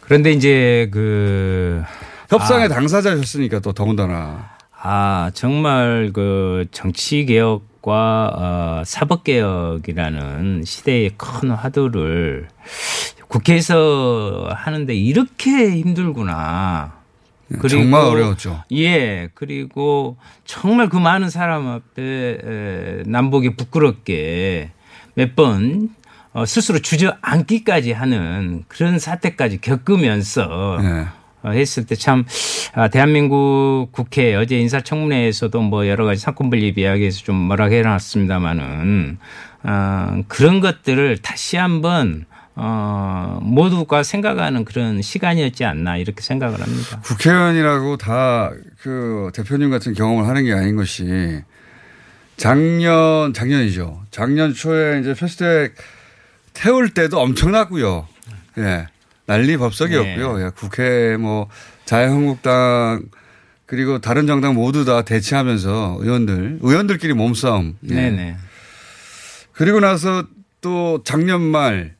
그런데 0.01 0.31
이제 0.31 0.89
그 0.91 1.83
협상의 2.29 2.65
아, 2.65 2.67
당사자셨으니까 2.69 3.59
또 3.59 3.73
더군다나. 3.73 4.49
아, 4.81 5.31
정말 5.33 6.11
그 6.13 6.65
정치 6.71 7.25
개혁과 7.25 8.31
어, 8.35 8.83
사법 8.85 9.23
개혁이라는 9.23 10.63
시대의 10.65 11.11
큰 11.17 11.51
화두를 11.51 12.47
국회에서 13.27 14.49
하는데 14.51 14.93
이렇게 14.93 15.71
힘들구나. 15.71 17.02
네, 17.61 17.67
정말 17.67 18.01
어려웠죠. 18.01 18.63
예, 18.73 19.29
그리고 19.33 20.17
정말 20.45 20.89
그 20.89 20.97
많은 20.97 21.29
사람 21.29 21.67
앞에 21.67 22.37
에, 22.43 23.03
남북이 23.05 23.55
부끄럽게 23.55 24.71
몇번 25.15 25.89
어, 26.33 26.45
스스로 26.45 26.79
주저앉기까지 26.79 27.91
하는 27.91 28.63
그런 28.67 28.97
사태까지 28.97 29.61
겪으면서 29.61 30.79
네. 30.81 31.05
어, 31.43 31.49
했을 31.51 31.85
때참 31.85 32.25
아, 32.73 32.87
대한민국 32.87 33.89
국회 33.91 34.33
어제 34.33 34.57
인사청문회에서도 34.59 35.61
뭐 35.61 35.87
여러 35.87 36.05
가지 36.05 36.21
사건 36.21 36.49
분립 36.49 36.77
이야기에서 36.77 37.19
좀 37.23 37.35
뭐라 37.35 37.65
해놨습니다마는 37.65 39.17
어, 39.63 40.23
그런 40.27 40.59
것들을 40.59 41.17
다시 41.19 41.57
한번 41.57 42.25
어, 42.55 43.39
모두가 43.41 44.03
생각하는 44.03 44.63
그런 44.65 45.01
시간이었지 45.01 45.65
않나 45.65 45.97
이렇게 45.97 46.21
생각을 46.21 46.61
합니다. 46.61 46.99
국회의원이라고 47.03 47.97
다 47.97 48.51
그 48.83 49.31
대표님 49.33 49.69
같은 49.69 49.93
경험을 49.93 50.27
하는 50.27 50.43
게 50.43 50.51
아닌 50.51 50.75
것이 50.75 51.41
작년, 52.35 53.33
작년이죠. 53.33 54.03
작년 54.11 54.53
초에 54.53 54.99
이제 54.99 55.13
패스트트랙 55.13 55.75
태울 56.51 56.89
때도 56.89 57.17
엄청났고요. 57.21 58.05
예. 58.57 58.87
난리 59.25 59.55
법석이었고요. 59.55 60.37
네. 60.37 60.45
예. 60.45 60.49
국회 60.53 61.15
뭐 61.15 61.47
자유한국당 61.85 63.03
그리고 63.65 63.99
다른 63.99 64.27
정당 64.27 64.53
모두 64.53 64.83
다 64.83 65.03
대치하면서 65.03 65.99
의원들, 66.01 66.59
의원들끼리 66.61 67.13
몸싸움. 67.13 67.77
예. 67.89 67.95
네네. 67.95 68.35
그리고 69.53 69.79
나서 69.79 70.25
또 70.59 71.01
작년 71.05 71.41
말 71.41 71.95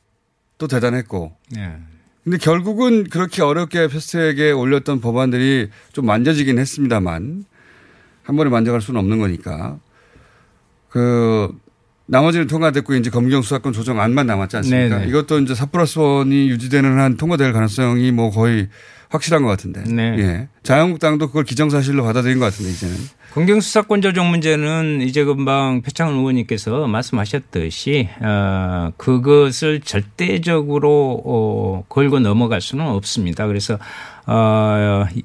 또 0.64 0.68
대단했고. 0.68 1.34
네. 1.52 1.76
근데 2.24 2.38
결국은 2.38 3.04
그렇게 3.10 3.42
어렵게 3.42 3.90
패스트트랙에 3.90 4.52
올렸던 4.52 5.02
법안들이 5.02 5.70
좀 5.92 6.06
만져지긴 6.06 6.58
했습니다만 6.58 7.44
한 8.24 8.36
번에 8.38 8.50
만져갈 8.50 8.80
수는 8.80 8.98
없는 9.02 9.20
거니까 9.20 9.78
그 10.88 11.54
나머지는 12.06 12.48
통과됐고 12.48 12.96
이제 12.96 13.10
검경 13.10 13.42
수사권 13.42 13.74
조정안만 13.74 14.26
남았지 14.26 14.56
않습니까? 14.58 15.00
네네. 15.00 15.10
이것도 15.10 15.40
이제 15.40 15.54
4 15.54 15.66
플러스 15.66 16.00
1이 16.00 16.48
유지되는 16.48 16.98
한 16.98 17.18
통과될 17.18 17.52
가능성이 17.52 18.14
뭐 18.14 18.30
거의 18.30 18.70
확실한 19.14 19.44
것 19.44 19.50
같은데. 19.50 19.84
네. 19.84 20.16
예. 20.18 20.48
자유한국당도 20.64 21.28
그걸 21.28 21.44
기정사실로 21.44 22.04
받아들인 22.04 22.40
것 22.40 22.46
같은데 22.46 22.72
이제는. 22.72 22.96
공경수사권 23.34 24.02
조정 24.02 24.30
문제는 24.30 25.02
이제 25.02 25.24
금방 25.24 25.82
표창원 25.82 26.16
의원님께서 26.18 26.88
말씀하셨듯이 26.88 28.10
어, 28.22 28.92
그것을 28.98 29.82
절대적으로 29.82 31.22
어, 31.26 31.84
걸고 31.90 32.20
넘어갈 32.20 32.60
수는 32.62 32.86
없습니다. 32.88 33.48
그래서 33.48 33.78
어, 34.28 35.06
이- 35.16 35.24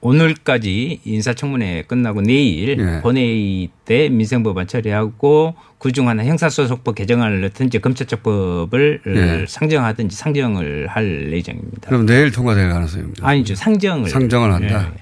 오늘까지 0.00 1.00
인사청문회 1.04 1.84
끝나고 1.88 2.22
내일 2.22 2.78
예. 2.78 3.00
본회의 3.02 3.68
때 3.84 4.08
민생법안 4.08 4.68
처리하고 4.68 5.56
그중 5.78 6.08
하나 6.08 6.24
형사소송법 6.24 6.94
개정안을 6.94 7.40
넣든지 7.42 7.80
검찰청법을 7.80 9.00
예. 9.06 9.44
상정하든지 9.48 10.16
상정을 10.16 10.86
할 10.88 11.32
예정입니다. 11.32 11.88
그럼 11.88 12.06
내일 12.06 12.30
통과될 12.30 12.68
가능성입니다. 12.70 13.26
아니죠 13.26 13.54
상정을 13.56 14.08
상정을 14.08 14.52
한다. 14.52 14.92
예. 14.94 14.98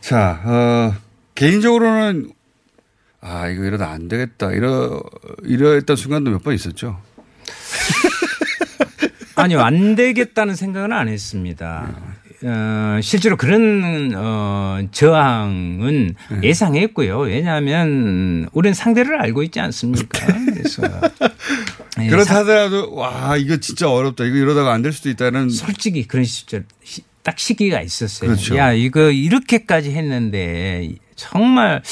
자, 0.00 0.40
어, 0.44 0.94
개인적으로는 1.34 2.30
아, 3.20 3.48
이거 3.48 3.64
이러다 3.64 3.90
안 3.90 4.08
되겠다. 4.08 4.52
이러, 4.52 5.02
이러했던 5.44 5.96
순간도 5.96 6.30
몇 6.30 6.38
번 6.42 6.54
있었죠. 6.54 7.00
아니요, 9.34 9.60
안 9.60 9.96
되겠다는 9.96 10.54
생각은 10.54 10.92
안 10.92 11.08
했습니다. 11.08 11.94
어, 12.44 13.00
실제로 13.02 13.36
그런 13.36 14.12
어, 14.14 14.78
저항은 14.92 16.14
네. 16.30 16.48
예상했고요. 16.48 17.18
왜냐하면 17.18 18.48
우리는 18.52 18.74
상대를 18.74 19.20
알고 19.20 19.42
있지 19.42 19.58
않습니까? 19.60 20.26
그래서 20.46 20.82
예, 22.00 22.06
그렇다 22.06 22.24
사- 22.24 22.38
하더라도 22.40 22.94
와 22.94 23.36
이거 23.36 23.56
진짜 23.56 23.90
어렵다. 23.90 24.24
이거 24.24 24.36
이러다가 24.36 24.72
안 24.72 24.82
될 24.82 24.92
수도 24.92 25.08
있다는 25.10 25.50
솔직히 25.50 26.06
그런 26.06 26.24
시절 26.24 26.64
시- 26.84 27.02
딱 27.24 27.38
시기가 27.40 27.80
있었어요. 27.82 28.30
그렇죠. 28.30 28.56
야 28.56 28.72
이거 28.72 29.10
이렇게까지 29.10 29.90
했는데 29.90 30.90
정말 31.16 31.82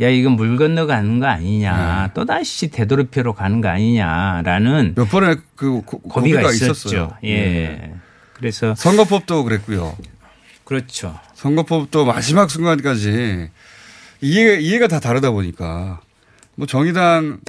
야 0.00 0.08
이거 0.08 0.30
물 0.30 0.56
건너가는 0.56 1.20
거 1.20 1.26
아니냐 1.26 2.10
또 2.14 2.24
다시 2.24 2.70
되도록표로 2.70 3.34
가는 3.34 3.60
거 3.60 3.68
아니냐라는 3.68 4.94
몇 4.96 5.04
번의 5.10 5.36
그 5.54 5.82
고- 5.82 6.00
고비가, 6.00 6.40
고비가 6.40 6.50
있었죠. 6.52 7.16
예. 7.24 7.36
네. 7.36 7.94
그래서 8.34 8.74
선거법도 8.74 9.44
그랬고요. 9.44 9.96
그렇죠. 10.64 11.18
선거법도 11.34 12.04
마지막 12.04 12.50
순간까지 12.50 13.50
이해, 14.20 14.60
이해가 14.60 14.88
다 14.88 15.00
다르다 15.00 15.30
보니까 15.30 16.00
뭐 16.54 16.66
정의당 16.66 17.40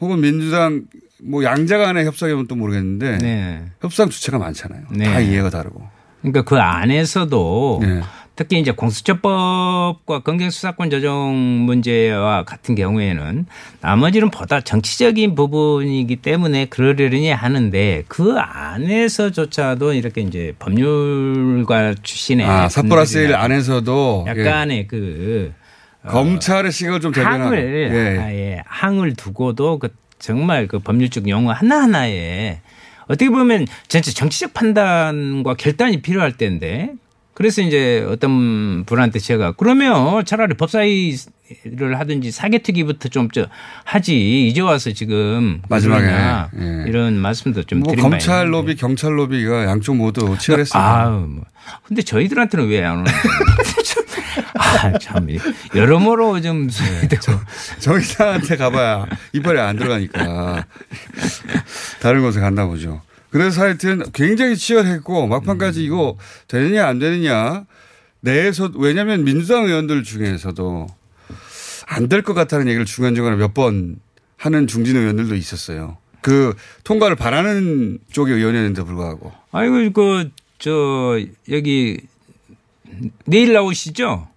혹은 0.00 0.20
민주당 0.20 0.84
뭐 1.22 1.44
양자 1.44 1.78
간의 1.78 2.04
협상이면 2.04 2.48
또 2.48 2.56
모르겠는데 2.56 3.18
네. 3.18 3.64
협상 3.80 4.10
주체가 4.10 4.38
많잖아요. 4.38 4.82
네. 4.90 5.04
다 5.04 5.20
이해가 5.20 5.50
다르고. 5.50 5.88
그러니까 6.20 6.42
그 6.42 6.58
안에서도 6.58 7.80
네. 7.82 8.00
특히 8.42 8.58
이제 8.58 8.72
공수처법과 8.72 10.18
검경수사권 10.24 10.90
조정 10.90 11.32
문제와 11.32 12.42
같은 12.42 12.74
경우에는 12.74 13.46
나머지는 13.80 14.30
보다 14.30 14.60
정치적인 14.60 15.36
부분이기 15.36 16.16
때문에 16.16 16.64
그러려니 16.64 17.30
하는데 17.30 18.02
그 18.08 18.34
안에서조차도 18.36 19.92
이렇게 19.92 20.22
이제 20.22 20.54
법률가 20.58 21.94
출신의 22.02 22.44
아, 22.44 22.68
4 22.68 22.82
플러스 22.82 23.18
1 23.18 23.22
분들이나 23.22 23.44
안에서도 23.44 24.24
약간의 24.26 24.88
그 24.88 25.52
예. 26.04 26.08
검찰의 26.10 26.72
시각을 26.72 27.00
좀 27.00 27.12
대변하고. 27.12 27.44
항을 27.44 27.90
예. 27.94 28.18
아예 28.18 28.62
항을 28.66 29.14
두고도 29.14 29.78
그 29.78 29.90
정말 30.18 30.66
그 30.66 30.80
법률적 30.80 31.28
용어 31.28 31.52
하나 31.52 31.82
하나에 31.82 32.58
어떻게 33.06 33.30
보면 33.30 33.66
진짜 33.86 34.10
정치적 34.10 34.52
판단과 34.52 35.54
결단이 35.54 36.02
필요할 36.02 36.32
때인데 36.32 36.94
그래서 37.34 37.62
이제 37.62 38.06
어떤 38.08 38.84
분한테 38.84 39.18
제가 39.18 39.52
그러면 39.52 40.24
차라리 40.24 40.54
법사위를 40.54 41.98
하든지 41.98 42.30
사개특위부터 42.30 43.08
좀 43.08 43.28
저 43.32 43.46
하지 43.84 44.46
이제 44.48 44.60
와서 44.60 44.92
지금 44.92 45.62
마지막에, 45.68 46.06
예. 46.06 46.84
이런 46.86 47.14
말씀도 47.18 47.62
좀 47.64 47.80
뭐 47.80 47.90
드린 47.92 48.02
검찰. 48.02 48.52
로비, 48.52 48.76
경찰 48.76 49.18
로비가 49.18 49.64
양쪽 49.64 49.96
모두 49.96 50.36
치열했습니다. 50.38 51.02
아우, 51.04 51.20
뭐. 51.26 51.44
근데 51.84 52.02
저희들한테는 52.02 52.68
왜 52.68 52.84
안 52.84 52.98
오는 52.98 53.04
거예요? 53.04 53.22
아, 54.54 54.98
참. 54.98 55.26
여러모로 55.74 56.40
좀. 56.42 56.68
네, 56.68 57.08
정의당한테 57.78 58.56
가봐야 58.56 59.06
이빨이 59.32 59.58
안 59.58 59.76
들어가니까 59.76 60.66
다른 62.00 62.22
곳에 62.22 62.40
갔나 62.40 62.66
보죠. 62.66 63.00
그래서 63.32 63.62
하여튼 63.62 64.02
굉장히 64.12 64.56
치열했고 64.56 65.26
막판까지 65.26 65.82
이거 65.82 66.16
되느냐 66.48 66.86
안 66.86 66.98
되느냐 66.98 67.64
내에서 68.20 68.70
왜냐하면 68.76 69.24
민주당 69.24 69.64
의원들 69.64 70.04
중에서도 70.04 70.86
안 71.86 72.08
될 72.08 72.22
것 72.22 72.34
같다는 72.34 72.68
얘기를 72.68 72.84
중간중간에 72.84 73.36
몇 73.36 73.54
번 73.54 73.96
하는 74.36 74.66
중진 74.66 74.96
의원들도 74.96 75.34
있었어요. 75.34 75.96
그 76.20 76.54
통과를 76.84 77.16
바라는 77.16 77.98
쪽의 78.12 78.34
의원이었는데 78.36 78.82
불구하고. 78.84 79.32
아이고, 79.50 79.92
그, 79.92 80.30
저, 80.58 81.18
여기, 81.50 81.98
내일 83.24 83.52
나오시죠? 83.52 84.28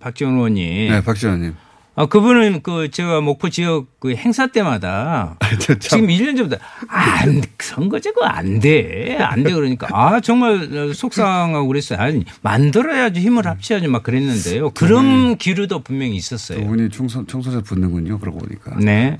박지원 0.00 0.34
의원님. 0.34 0.90
네, 0.90 1.02
박지원 1.02 1.36
의원님. 1.36 1.56
아, 1.94 2.06
그분은 2.06 2.62
그, 2.62 2.90
제가 2.90 3.20
목포 3.20 3.50
지역 3.50 3.86
그 4.00 4.14
행사 4.14 4.46
때마다 4.46 5.36
지금 5.78 6.06
1년 6.06 6.36
전부터 6.38 6.56
안, 6.88 7.42
선거제거 7.60 8.24
안 8.24 8.60
돼. 8.60 9.18
안 9.20 9.42
돼. 9.42 9.52
그러니까 9.52 9.88
아, 9.92 10.20
정말 10.20 10.94
속상하고 10.94 11.66
그랬어요. 11.68 11.98
아니, 11.98 12.24
만들어야지 12.40 13.20
힘을 13.20 13.46
합쳐야지 13.46 13.88
막 13.88 14.02
그랬는데요. 14.02 14.70
그런 14.70 15.36
기류도 15.36 15.80
분명히 15.80 16.16
있었어요. 16.16 16.60
두 16.60 16.66
분이 16.66 16.88
총선, 16.88 17.26
총선에 17.26 17.60
붙는군요. 17.62 18.18
그러고 18.18 18.38
보니까. 18.38 18.74
네. 18.80 19.18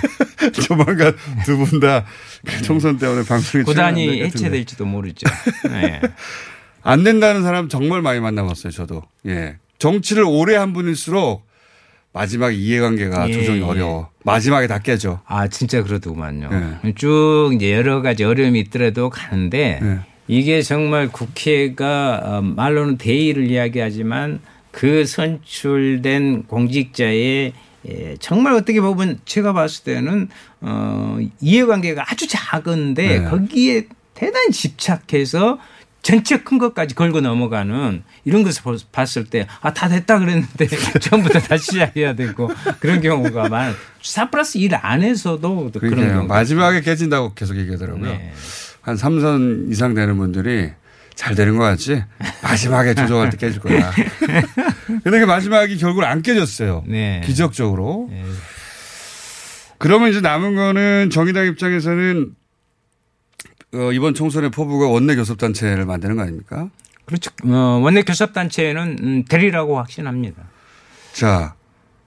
조만간 0.66 1.14
두 1.44 1.56
분 1.58 1.80
다 1.80 2.04
총선 2.64 2.96
때문에 2.98 3.24
방송에 3.24 3.64
고단이. 3.64 4.22
해체될지도 4.22 4.86
모르죠. 4.86 5.26
네. 5.70 6.00
안 6.82 7.04
된다는 7.04 7.42
사람 7.42 7.68
정말 7.68 8.00
많이 8.02 8.20
만나봤어요. 8.20 8.70
저도. 8.72 9.02
예. 9.26 9.56
정치를 9.78 10.24
오래 10.24 10.56
한 10.56 10.72
분일수록 10.72 11.46
마지막 12.14 12.52
이해관계가 12.52 13.28
예, 13.28 13.32
조정이 13.32 13.58
예. 13.58 13.62
어려워. 13.62 14.08
마지막에 14.22 14.68
다 14.68 14.78
깨져. 14.78 15.20
아, 15.26 15.48
진짜 15.48 15.82
그러더구만요. 15.82 16.48
네. 16.82 16.94
쭉 16.94 17.50
이제 17.54 17.72
여러 17.72 18.02
가지 18.02 18.22
어려움이 18.22 18.60
있더라도 18.60 19.10
가는데 19.10 19.80
네. 19.82 19.98
이게 20.28 20.62
정말 20.62 21.08
국회가 21.08 22.20
어, 22.24 22.40
말로는 22.40 22.98
대의를 22.98 23.50
이야기하지만 23.50 24.40
그 24.70 25.04
선출된 25.04 26.44
공직자의 26.44 27.52
예, 27.86 28.16
정말 28.20 28.54
어떻게 28.54 28.80
보면 28.80 29.18
제가 29.24 29.52
봤을 29.52 29.82
때는 29.82 30.28
어, 30.60 31.18
이해관계가 31.40 32.04
아주 32.08 32.28
작은데 32.28 33.18
네. 33.18 33.24
거기에 33.24 33.86
대단히 34.14 34.52
집착해서 34.52 35.58
전체 36.04 36.36
큰 36.42 36.58
것까지 36.58 36.94
걸고 36.94 37.20
넘어가는 37.22 38.02
이런 38.24 38.42
것을 38.44 38.62
보- 38.62 38.76
봤을 38.92 39.24
때 39.24 39.46
아 39.62 39.72
다 39.72 39.88
됐다 39.88 40.18
그랬는데 40.20 40.66
처음부터 41.00 41.40
다시 41.40 41.72
시작해야 41.72 42.14
되고 42.14 42.48
그런 42.78 43.00
경우가 43.00 43.48
많. 43.48 43.74
4 44.02 44.28
플러스 44.30 44.58
1 44.58 44.70
안에서도 44.74 45.70
또 45.72 45.80
그런 45.80 45.96
경우가 45.96 46.34
마지막에 46.34 46.82
깨진다고 46.82 47.32
계속 47.34 47.56
얘기하더라고요. 47.56 48.04
네. 48.04 48.32
한 48.82 48.96
3선 48.96 49.72
이상 49.72 49.94
되는 49.94 50.16
분들이 50.18 50.70
잘 51.14 51.34
되는 51.34 51.56
것 51.56 51.62
같지? 51.64 52.04
마지막에 52.42 52.92
조정할 52.94 53.30
때 53.30 53.36
깨질 53.38 53.60
거야. 53.60 53.90
근데 55.04 55.20
그 55.20 55.24
마지막이 55.24 55.78
결국 55.78 56.02
안 56.04 56.20
깨졌어요. 56.20 56.84
네. 56.86 57.22
기적적으로. 57.24 58.10
그러면 59.78 60.10
이제 60.10 60.20
남은 60.20 60.54
거는 60.54 61.10
정의당 61.10 61.46
입장에서는 61.46 62.30
어, 63.74 63.92
이번 63.92 64.14
총선의 64.14 64.50
포부가 64.50 64.88
원내 64.88 65.16
교섭단체를 65.16 65.84
만드는 65.84 66.16
거 66.16 66.22
아닙니까? 66.22 66.70
그렇죠. 67.04 67.30
어, 67.44 67.80
원내 67.82 68.02
교섭단체는 68.02 68.98
음, 69.02 69.24
되리라고 69.28 69.76
확신합니다. 69.78 70.42
자, 71.12 71.54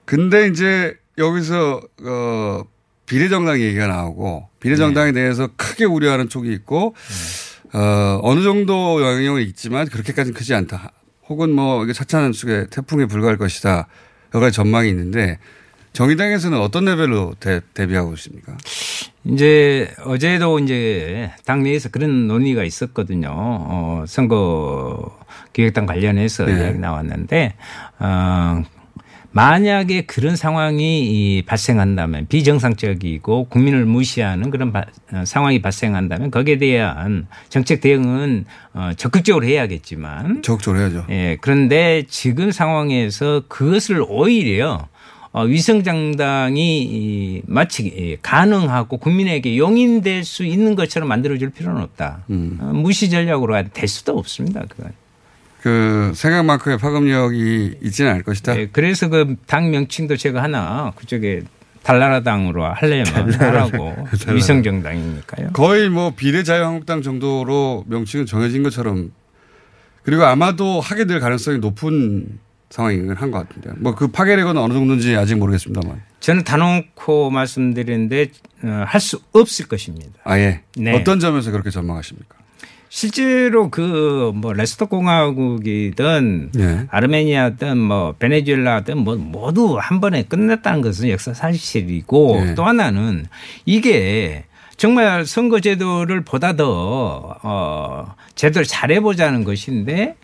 근데 0.06 0.48
이제 0.48 0.98
여기서 1.18 1.82
어 2.04 2.64
비례정당 3.06 3.60
얘기가 3.62 3.88
나오고 3.88 4.50
비례정당에 4.60 5.12
대해서 5.12 5.50
크게 5.56 5.86
우려하는 5.86 6.30
쪽이 6.30 6.52
있고 6.54 6.96
어 7.74 8.20
어느 8.22 8.42
정도 8.44 9.02
영향력은 9.02 9.42
있지만 9.44 9.88
그렇게까지는 9.88 10.34
크지 10.34 10.54
않다. 10.54 10.92
혹은 11.30 11.52
뭐 11.52 11.84
이게 11.84 11.94
차차는 11.94 12.34
속에 12.34 12.68
태풍에 12.70 13.06
불과할 13.06 13.38
것이다. 13.38 13.88
여러 14.34 14.46
가지 14.46 14.56
전망이 14.56 14.90
있는데 14.90 15.40
정의당에서는 15.94 16.60
어떤 16.60 16.86
레벨로 16.86 17.34
대, 17.40 17.62
대비하고 17.74 18.14
있습니까? 18.14 18.56
이제 19.26 19.92
어제도 20.06 20.60
이제 20.60 21.32
당내에서 21.46 21.90
그런 21.90 22.28
논의가 22.28 22.64
있었거든요. 22.64 23.30
어, 23.34 24.04
선거 24.08 25.18
기획단 25.54 25.86
관련해서 25.86 26.46
네. 26.46 26.54
이야기 26.54 26.78
나왔는데, 26.78 27.56
어, 28.00 28.64
만약에 29.32 30.06
그런 30.06 30.36
상황이 30.36 31.04
이 31.38 31.42
발생한다면 31.46 32.28
비정상적이고 32.28 33.50
국민을 33.50 33.86
무시하는 33.86 34.50
그런 34.50 34.72
바- 34.72 34.86
어, 35.14 35.24
상황이 35.26 35.62
발생한다면 35.62 36.32
거기에 36.32 36.58
대한 36.58 37.28
정책 37.50 37.82
대응은 37.82 38.46
어, 38.74 38.92
적극적으로 38.98 39.46
해야겠지만 39.46 40.42
적극적으로 40.44 40.82
해야죠. 40.82 41.06
예, 41.10 41.38
그런데 41.42 42.04
지금 42.08 42.52
상황에서 42.52 43.44
그것을 43.48 44.04
오히려 44.08 44.74
어, 44.76 44.88
위성정당이 45.44 46.84
이 46.84 47.42
마치 47.46 47.84
이 47.88 48.18
가능하고 48.22 48.98
국민에게 48.98 49.58
용인될 49.58 50.24
수 50.24 50.44
있는 50.46 50.76
것처럼 50.76 51.10
만들어줄 51.10 51.50
필요는 51.52 51.82
없다. 51.82 52.24
음. 52.30 52.58
어, 52.62 52.66
무시 52.74 53.10
전략으로 53.10 53.62
될 53.74 53.88
수도 53.88 54.18
없습니다. 54.18 54.64
그건. 54.70 54.92
그 55.62 56.12
생각만큼의 56.16 56.78
파급력이 56.78 57.78
있지는 57.82 58.12
않을 58.12 58.24
것이다. 58.24 58.58
예, 58.60 58.68
그래서 58.72 59.10
그 59.10 59.36
당 59.48 59.72
명칭도 59.72 60.16
제가 60.16 60.42
하나 60.44 60.94
그쪽에 60.96 61.42
달나라당으로 61.84 62.66
하려면 62.66 63.34
하라고. 63.34 63.96
위성정당이니까요. 64.32 65.50
거의 65.54 65.90
뭐 65.90 66.12
비례자유한국당 66.16 67.02
정도로 67.02 67.86
명칭은 67.88 68.26
정해진 68.26 68.64
것처럼 68.64 69.12
그리고 70.04 70.24
아마도 70.26 70.80
하게 70.80 71.06
될 71.06 71.20
가능성이 71.20 71.58
높은 71.60 72.40
상황이긴 72.70 73.12
한 73.12 73.32
것 73.32 73.48
같은데. 73.48 73.72
뭐 73.80 73.96
그 73.96 74.08
파괴력은 74.08 74.58
어느 74.58 74.74
정도인지 74.74 75.16
아직 75.16 75.36
모르겠습니다만. 75.36 76.02
저는 76.20 76.44
단언코 76.44 77.30
말씀드리는데 77.30 78.28
어, 78.64 78.84
할수 78.88 79.20
없을 79.34 79.68
것입니다. 79.68 80.12
아 80.24 80.38
예. 80.40 80.62
네. 80.76 80.94
어떤 80.96 81.20
점에서 81.20 81.52
그렇게 81.52 81.70
전망하십니까? 81.70 82.36
실제로 82.90 83.70
그 83.70 84.32
뭐 84.34 84.54
레스토 84.54 84.88
공화국이든 84.88 86.52
예. 86.60 86.88
아르메니아든 86.90 87.78
뭐 87.78 88.14
베네수엘라든 88.20 88.98
뭐 89.00 89.16
모두 89.16 89.78
한 89.80 90.00
번에 90.02 90.24
끝냈다는 90.24 90.82
것은 90.82 91.10
역사 91.10 91.34
사실이고 91.34 92.44
예. 92.50 92.56
또 92.56 92.66
하나는 92.66 93.26
이게 93.66 94.46
정말 94.78 95.26
선거 95.26 95.60
제도를 95.60 96.22
보다 96.22 96.56
더 96.56 97.36
어, 97.44 98.16
제도를 98.36 98.66
잘해보자는 98.66 99.44
것인데 99.44 100.16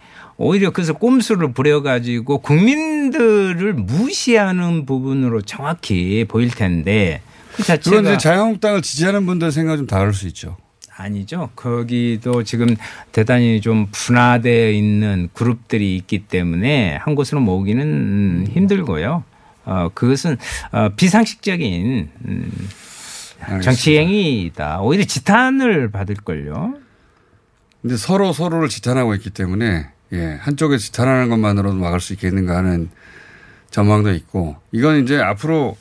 오히려 0.43 0.71
그래서 0.71 0.93
꼼수를 0.93 1.53
부려가지고 1.53 2.39
국민들을 2.39 3.73
무시하는 3.73 4.85
부분으로 4.85 5.41
정확히 5.41 6.25
보일 6.27 6.49
텐데 6.49 7.21
그 7.53 7.63
그건 7.63 7.65
자체가 7.65 8.01
이제 8.01 8.17
자유한국당을 8.17 8.81
지지하는 8.81 9.25
분들 9.25 9.51
생각 9.51 9.77
좀 9.77 9.87
다를 9.87 10.13
수 10.13 10.27
있죠. 10.27 10.57
아니죠. 10.95 11.49
거기도 11.55 12.43
지금 12.43 12.75
대단히 13.11 13.61
좀 13.61 13.87
분화되어 13.91 14.71
있는 14.71 15.29
그룹들이 15.33 15.95
있기 15.97 16.27
때문에 16.27 16.97
한 16.97 17.15
곳으로 17.15 17.41
모으기는 17.41 18.47
힘들고요. 18.51 19.23
어, 19.65 19.89
그것은 19.93 20.37
어, 20.71 20.89
비상식적인 20.95 22.09
음, 22.25 22.69
정치 23.61 23.97
행위이다. 23.97 24.81
오히려 24.81 25.03
지탄을 25.05 25.89
받을걸요. 25.91 26.75
근데 27.81 27.97
서로 27.97 28.31
서로를 28.31 28.69
지탄하고 28.69 29.15
있기 29.15 29.29
때문에 29.31 29.89
예, 30.11 30.37
한쪽에 30.41 30.77
지탄하는 30.77 31.29
것만으로도 31.29 31.75
막을 31.75 31.99
수 31.99 32.13
있겠는가 32.13 32.57
하는 32.57 32.89
전망도 33.71 34.11
있고 34.13 34.57
이건 34.71 35.03
이제 35.03 35.19
앞으로 35.19 35.77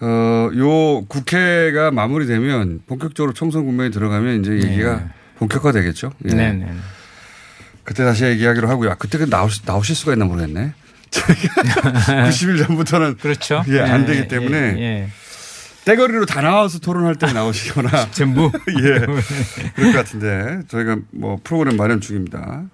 어, 0.00 0.50
요 0.56 1.04
국회가 1.06 1.90
마무리되면 1.90 2.82
본격적으로 2.86 3.32
총선 3.32 3.64
국면에 3.64 3.90
들어가면 3.90 4.40
이제 4.40 4.52
얘기가 4.52 4.96
네. 4.96 5.06
본격화 5.36 5.72
되겠죠. 5.72 6.12
예. 6.28 6.34
네 6.34 6.52
네. 6.52 6.72
그때 7.84 8.04
다시 8.04 8.24
얘기하기로 8.24 8.68
하고요. 8.68 8.90
아, 8.90 8.94
그때 8.94 9.24
나오실, 9.24 9.64
나오실 9.66 9.96
수가 9.96 10.12
있나 10.12 10.24
모르겠네. 10.24 10.72
90일 11.12 12.58
전부터는 12.66 13.16
그렇죠. 13.18 13.62
예, 13.68 13.80
안 13.80 14.02
예, 14.02 14.06
되기 14.06 14.28
때문에 14.28 14.56
예, 14.56 14.82
예. 14.82 15.08
떼거리로 15.84 16.26
다 16.26 16.40
나와서 16.40 16.78
토론할 16.78 17.16
때 17.16 17.32
나오시거나 17.32 18.10
전부 18.12 18.50
예 18.82 19.00
그럴 19.74 19.92
것 19.92 19.98
같은데 19.98 20.60
저희가 20.68 20.96
뭐 21.10 21.38
프로그램 21.42 21.76
마련 21.76 22.00
중입니다. 22.00 22.64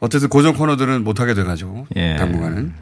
어쨌든 0.00 0.28
고정 0.28 0.54
코너들은 0.54 1.04
못 1.04 1.20
하게 1.20 1.34
돼가지고 1.34 1.86
예. 1.96 2.16
당분간은 2.16 2.72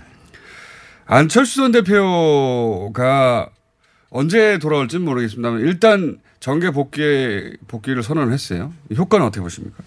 안철수 1.06 1.56
전 1.56 1.72
대표가 1.72 3.48
언제 4.10 4.58
돌아올지는 4.58 5.04
모르겠습니다만 5.04 5.60
일단 5.60 6.18
정계 6.40 6.70
복귀 6.70 7.56
복귀를 7.68 8.02
선언을 8.02 8.32
했어요. 8.32 8.72
효과는 8.96 9.26
어떻게 9.26 9.40
보십니까? 9.40 9.82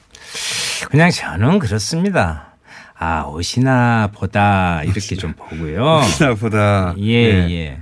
그냥 0.89 1.09
저는 1.11 1.59
그렇습니다. 1.59 2.55
아, 2.97 3.23
옷이나 3.23 4.09
보다 4.13 4.83
이렇게 4.83 5.15
좀 5.15 5.33
보고요. 5.33 5.99
옷이나 5.99 6.35
보다. 6.35 6.93
예, 6.97 7.33
네. 7.33 7.51
예. 7.51 7.79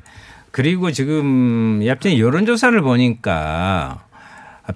그리고 0.51 0.91
지금 0.91 1.81
yap전 1.83 2.17
여론조사를 2.17 2.79
보니까 2.81 4.05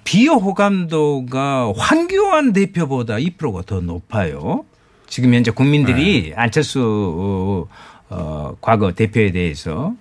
비호 0.04 0.36
호감도가 0.36 1.74
황교안 1.76 2.54
대표보다 2.54 3.16
2%가 3.16 3.64
더 3.64 3.82
높아요. 3.82 4.66
지금 5.08 5.34
현재 5.34 5.52
국민들이 5.52 6.34
안철수 6.36 7.68
어, 8.10 8.56
과거 8.62 8.94
대표에 8.94 9.32
대해서 9.32 9.94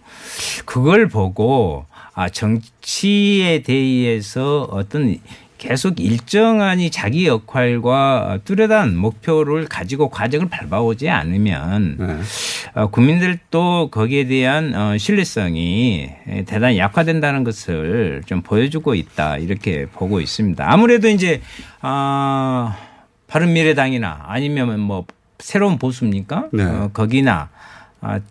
그걸 0.64 1.08
보고 1.08 1.86
아 2.12 2.28
정치에 2.28 3.62
대해서 3.62 4.68
어떤 4.70 5.18
계속 5.60 6.00
일정한 6.00 6.80
이 6.80 6.90
자기 6.90 7.26
역할과 7.26 8.38
뚜렷한 8.46 8.96
목표를 8.96 9.66
가지고 9.66 10.08
과정을 10.08 10.48
밟아오지 10.48 11.10
않으면 11.10 11.98
어, 12.74 12.86
국민들도 12.86 13.90
거기에 13.90 14.26
대한 14.26 14.74
어, 14.74 14.96
신뢰성이 14.96 16.10
대단히 16.46 16.78
약화된다는 16.78 17.44
것을 17.44 18.22
좀 18.24 18.40
보여주고 18.40 18.94
있다 18.94 19.36
이렇게 19.36 19.84
보고 19.84 20.22
있습니다. 20.22 20.64
아무래도 20.66 21.08
이제 21.08 21.42
아 21.82 22.78
바른미래당이나 23.26 24.24
아니면 24.28 24.80
뭐 24.80 25.04
새로운 25.38 25.76
보수입니까? 25.78 26.48
네. 26.52 26.64
어, 26.64 26.90
거기나 26.94 27.50
아, 27.52 27.60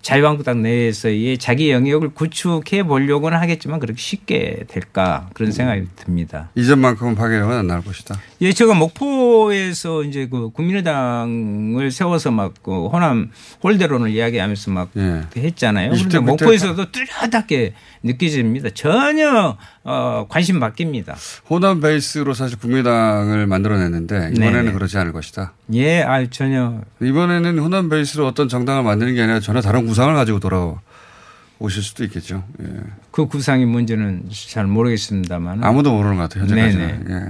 자유한국당 0.01 0.61
내에서의 0.61 1.37
자기 1.37 1.71
영역을 1.71 2.09
구축해 2.09 2.83
보려고는 2.83 3.37
하겠지만 3.39 3.79
그렇게 3.79 3.99
쉽게 3.99 4.65
될까 4.67 5.29
그런 5.33 5.51
생각이 5.51 5.87
듭니다. 5.95 6.49
이전만큼은 6.55 7.15
파괴력은 7.15 7.55
안 7.55 7.67
나올 7.67 7.83
것이다. 7.83 8.19
예, 8.41 8.53
제가 8.53 8.73
목포에서 8.73 10.03
이제 10.03 10.27
그 10.27 10.49
국민의당을 10.51 11.91
세워서 11.91 12.31
막 12.31 12.49
그 12.61 12.87
호남 12.87 13.31
홀대론을 13.63 14.09
이야기하면서 14.11 14.71
막 14.71 14.89
예. 14.97 15.23
했잖아요. 15.35 15.91
20대 15.91 16.09
그런데 16.09 16.19
목포에서도 16.19 16.91
뚜렷하게 16.91 17.73
느껴집니다. 18.03 18.69
전혀 18.73 19.57
어, 19.83 20.25
관심 20.29 20.59
바뀝니다. 20.59 21.15
호남 21.49 21.79
베이스로 21.81 22.33
사실 22.33 22.59
국민당을 22.59 23.47
만들어냈는데 23.47 24.31
이번에는 24.35 24.61
네네. 24.65 24.71
그러지 24.73 24.97
않을 24.97 25.13
것이다. 25.13 25.53
예, 25.73 26.01
아 26.01 26.25
전혀 26.29 26.81
이번에는 27.01 27.59
호남 27.59 27.89
베이스로 27.89 28.25
어떤 28.25 28.49
정당을 28.49 28.83
만드는 28.83 29.15
게 29.15 29.21
아니라 29.21 29.39
전혀 29.39 29.61
다른 29.61 29.85
구상을 29.85 30.13
가지고 30.15 30.39
돌아오실 30.39 31.83
수도 31.83 32.03
있겠죠. 32.05 32.43
예. 32.61 32.65
그 33.11 33.27
구상이 33.27 33.65
뭔지는 33.65 34.23
잘 34.31 34.65
모르겠습니다만 34.65 35.63
아무도 35.63 35.91
모르는 35.93 36.17
것 36.17 36.23
같아요. 36.23 36.43
현재까지는. 36.43 36.89
음. 36.89 37.05
네네. 37.07 37.19
예. 37.19 37.29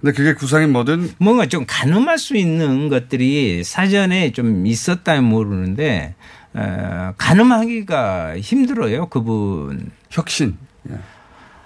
근데 0.00 0.12
그게 0.14 0.34
구상이 0.34 0.66
뭐든 0.66 1.12
뭔가 1.18 1.46
좀 1.46 1.64
가늠할 1.66 2.18
수 2.18 2.36
있는 2.36 2.88
것들이 2.88 3.62
사전에 3.64 4.32
좀 4.32 4.66
있었다면 4.66 5.24
모르는데 5.24 6.14
어, 6.54 7.12
가늠하기가 7.18 8.38
힘들어요. 8.40 9.06
그분 9.08 9.90
혁신. 10.10 10.56
예. 10.90 10.94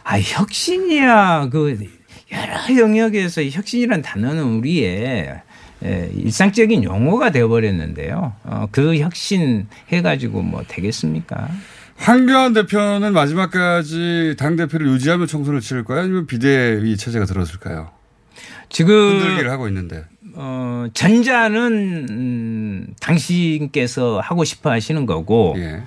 아 0.04 0.18
혁신이야 0.20 1.48
그 1.50 1.78
여러 2.32 2.80
영역에서 2.80 3.42
혁신이라는 3.44 4.02
단어는 4.02 4.42
우리의 4.42 5.04
에, 5.04 5.42
일상적인 5.84 6.84
용어가 6.84 7.30
되어버렸는데요. 7.30 8.32
어, 8.44 8.68
그 8.70 8.96
혁신 8.98 9.66
해가지고 9.92 10.42
뭐 10.42 10.62
되겠습니까? 10.66 11.48
황교안 11.96 12.52
대표는 12.54 13.12
마지막까지 13.12 14.34
당 14.38 14.56
대표를 14.56 14.88
유지하며 14.88 15.26
총선을 15.26 15.60
치를까요? 15.60 16.00
아니면 16.00 16.26
비대위 16.26 16.96
체제가 16.96 17.24
들어설까요? 17.24 17.90
지금 18.68 19.20
흔들기를 19.20 19.50
하고 19.50 19.68
있는데. 19.68 20.04
어, 20.34 20.86
전자는 20.92 22.06
음, 22.10 22.86
당신께서 23.00 24.20
하고 24.20 24.44
싶어 24.44 24.70
하시는 24.70 25.06
거고 25.06 25.54
예. 25.58 25.82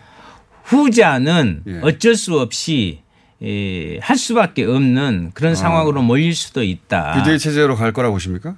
후자는 0.64 1.64
어쩔 1.82 2.16
수 2.16 2.39
없이 2.39 3.02
예, 3.43 4.00
할 4.00 4.18
수밖에 4.18 4.64
없는 4.64 5.32
그런 5.34 5.52
아. 5.52 5.56
상황으로 5.56 6.02
몰릴 6.02 6.34
수도 6.34 6.64
있다. 6.64 7.14
비대위 7.16 7.39
체제로 7.39 7.76
갈 7.76 7.91
거라고 7.93 8.16
보십니까? 8.16 8.56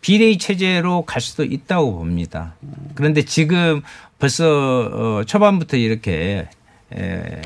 비대위 0.00 0.38
체제로 0.38 1.02
갈 1.02 1.20
수도 1.20 1.44
있다고 1.44 1.94
봅니다. 1.98 2.54
그런데 2.94 3.22
지금 3.22 3.82
벌써 4.18 4.90
어, 4.92 5.24
초반부터 5.24 5.76
이렇게 5.76 6.48
에, 6.96 7.42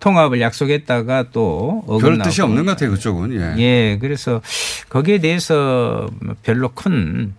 통합을 0.00 0.40
약속했다가 0.40 1.26
또 1.32 1.82
별. 2.00 2.18
뜻이 2.18 2.42
없는 2.42 2.64
것 2.66 2.72
같아요, 2.72 2.90
그쪽은. 2.90 3.32
예. 3.34 3.62
예, 3.62 3.98
그래서 4.00 4.42
거기에 4.90 5.18
대해서 5.18 6.08
별로 6.42 6.68
큰 6.70 7.34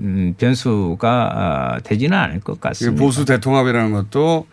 음, 0.00 0.34
변수가 0.38 1.08
아, 1.34 1.80
되지는 1.80 2.16
않을 2.16 2.40
것 2.40 2.60
같습니다. 2.60 2.98
보수 3.02 3.24
대통합이라는 3.24 3.92
것도 3.92 4.46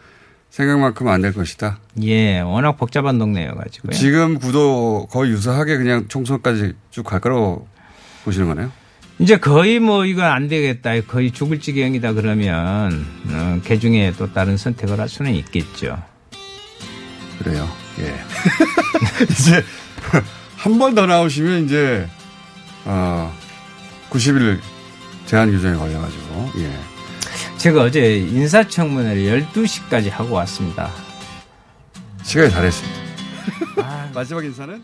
생각만큼 0.49 1.07
안 1.07 1.21
될 1.21 1.33
것이다. 1.33 1.79
예, 2.03 2.39
워낙 2.41 2.73
복잡한 2.73 3.17
동네여 3.17 3.55
가지고요. 3.55 3.93
지금 3.93 4.37
구도 4.39 5.07
거의 5.09 5.31
유사하게 5.31 5.77
그냥 5.77 6.05
총선까지 6.07 6.73
쭉 6.91 7.03
갈 7.03 7.19
거라고 7.21 7.67
보시는 8.25 8.47
거네요. 8.47 8.71
이제 9.23 9.37
거의 9.37 9.79
뭐 9.79 10.05
이건 10.05 10.25
안 10.25 10.47
되겠다. 10.49 10.99
거의 11.07 11.31
죽을 11.31 11.59
지경이다 11.59 12.11
그러면 12.13 13.05
어, 13.29 13.59
개 13.63 13.79
중에 13.79 14.13
또 14.17 14.31
다른 14.33 14.57
선택을 14.57 14.99
할 14.99 15.07
수는 15.07 15.33
있겠죠. 15.35 15.97
그래요. 17.39 17.69
예. 17.99 18.13
이제 19.31 19.63
한 20.57 20.77
번 20.77 20.93
더 20.93 21.05
나오시면 21.05 21.65
이제 21.65 22.07
어 22.85 23.33
90일 24.09 24.59
제한 25.25 25.51
규정에 25.51 25.77
걸려가지고 25.77 26.51
예. 26.57 26.77
제가 27.57 27.81
어제 27.83 28.17
인사청문회를 28.17 29.45
12시까지 29.53 30.09
하고 30.09 30.35
왔습니다. 30.35 30.91
시간이 32.23 32.51
다 32.51 32.61
됐습니다. 32.61 32.99
마지막 34.13 34.43
인사는 34.43 34.83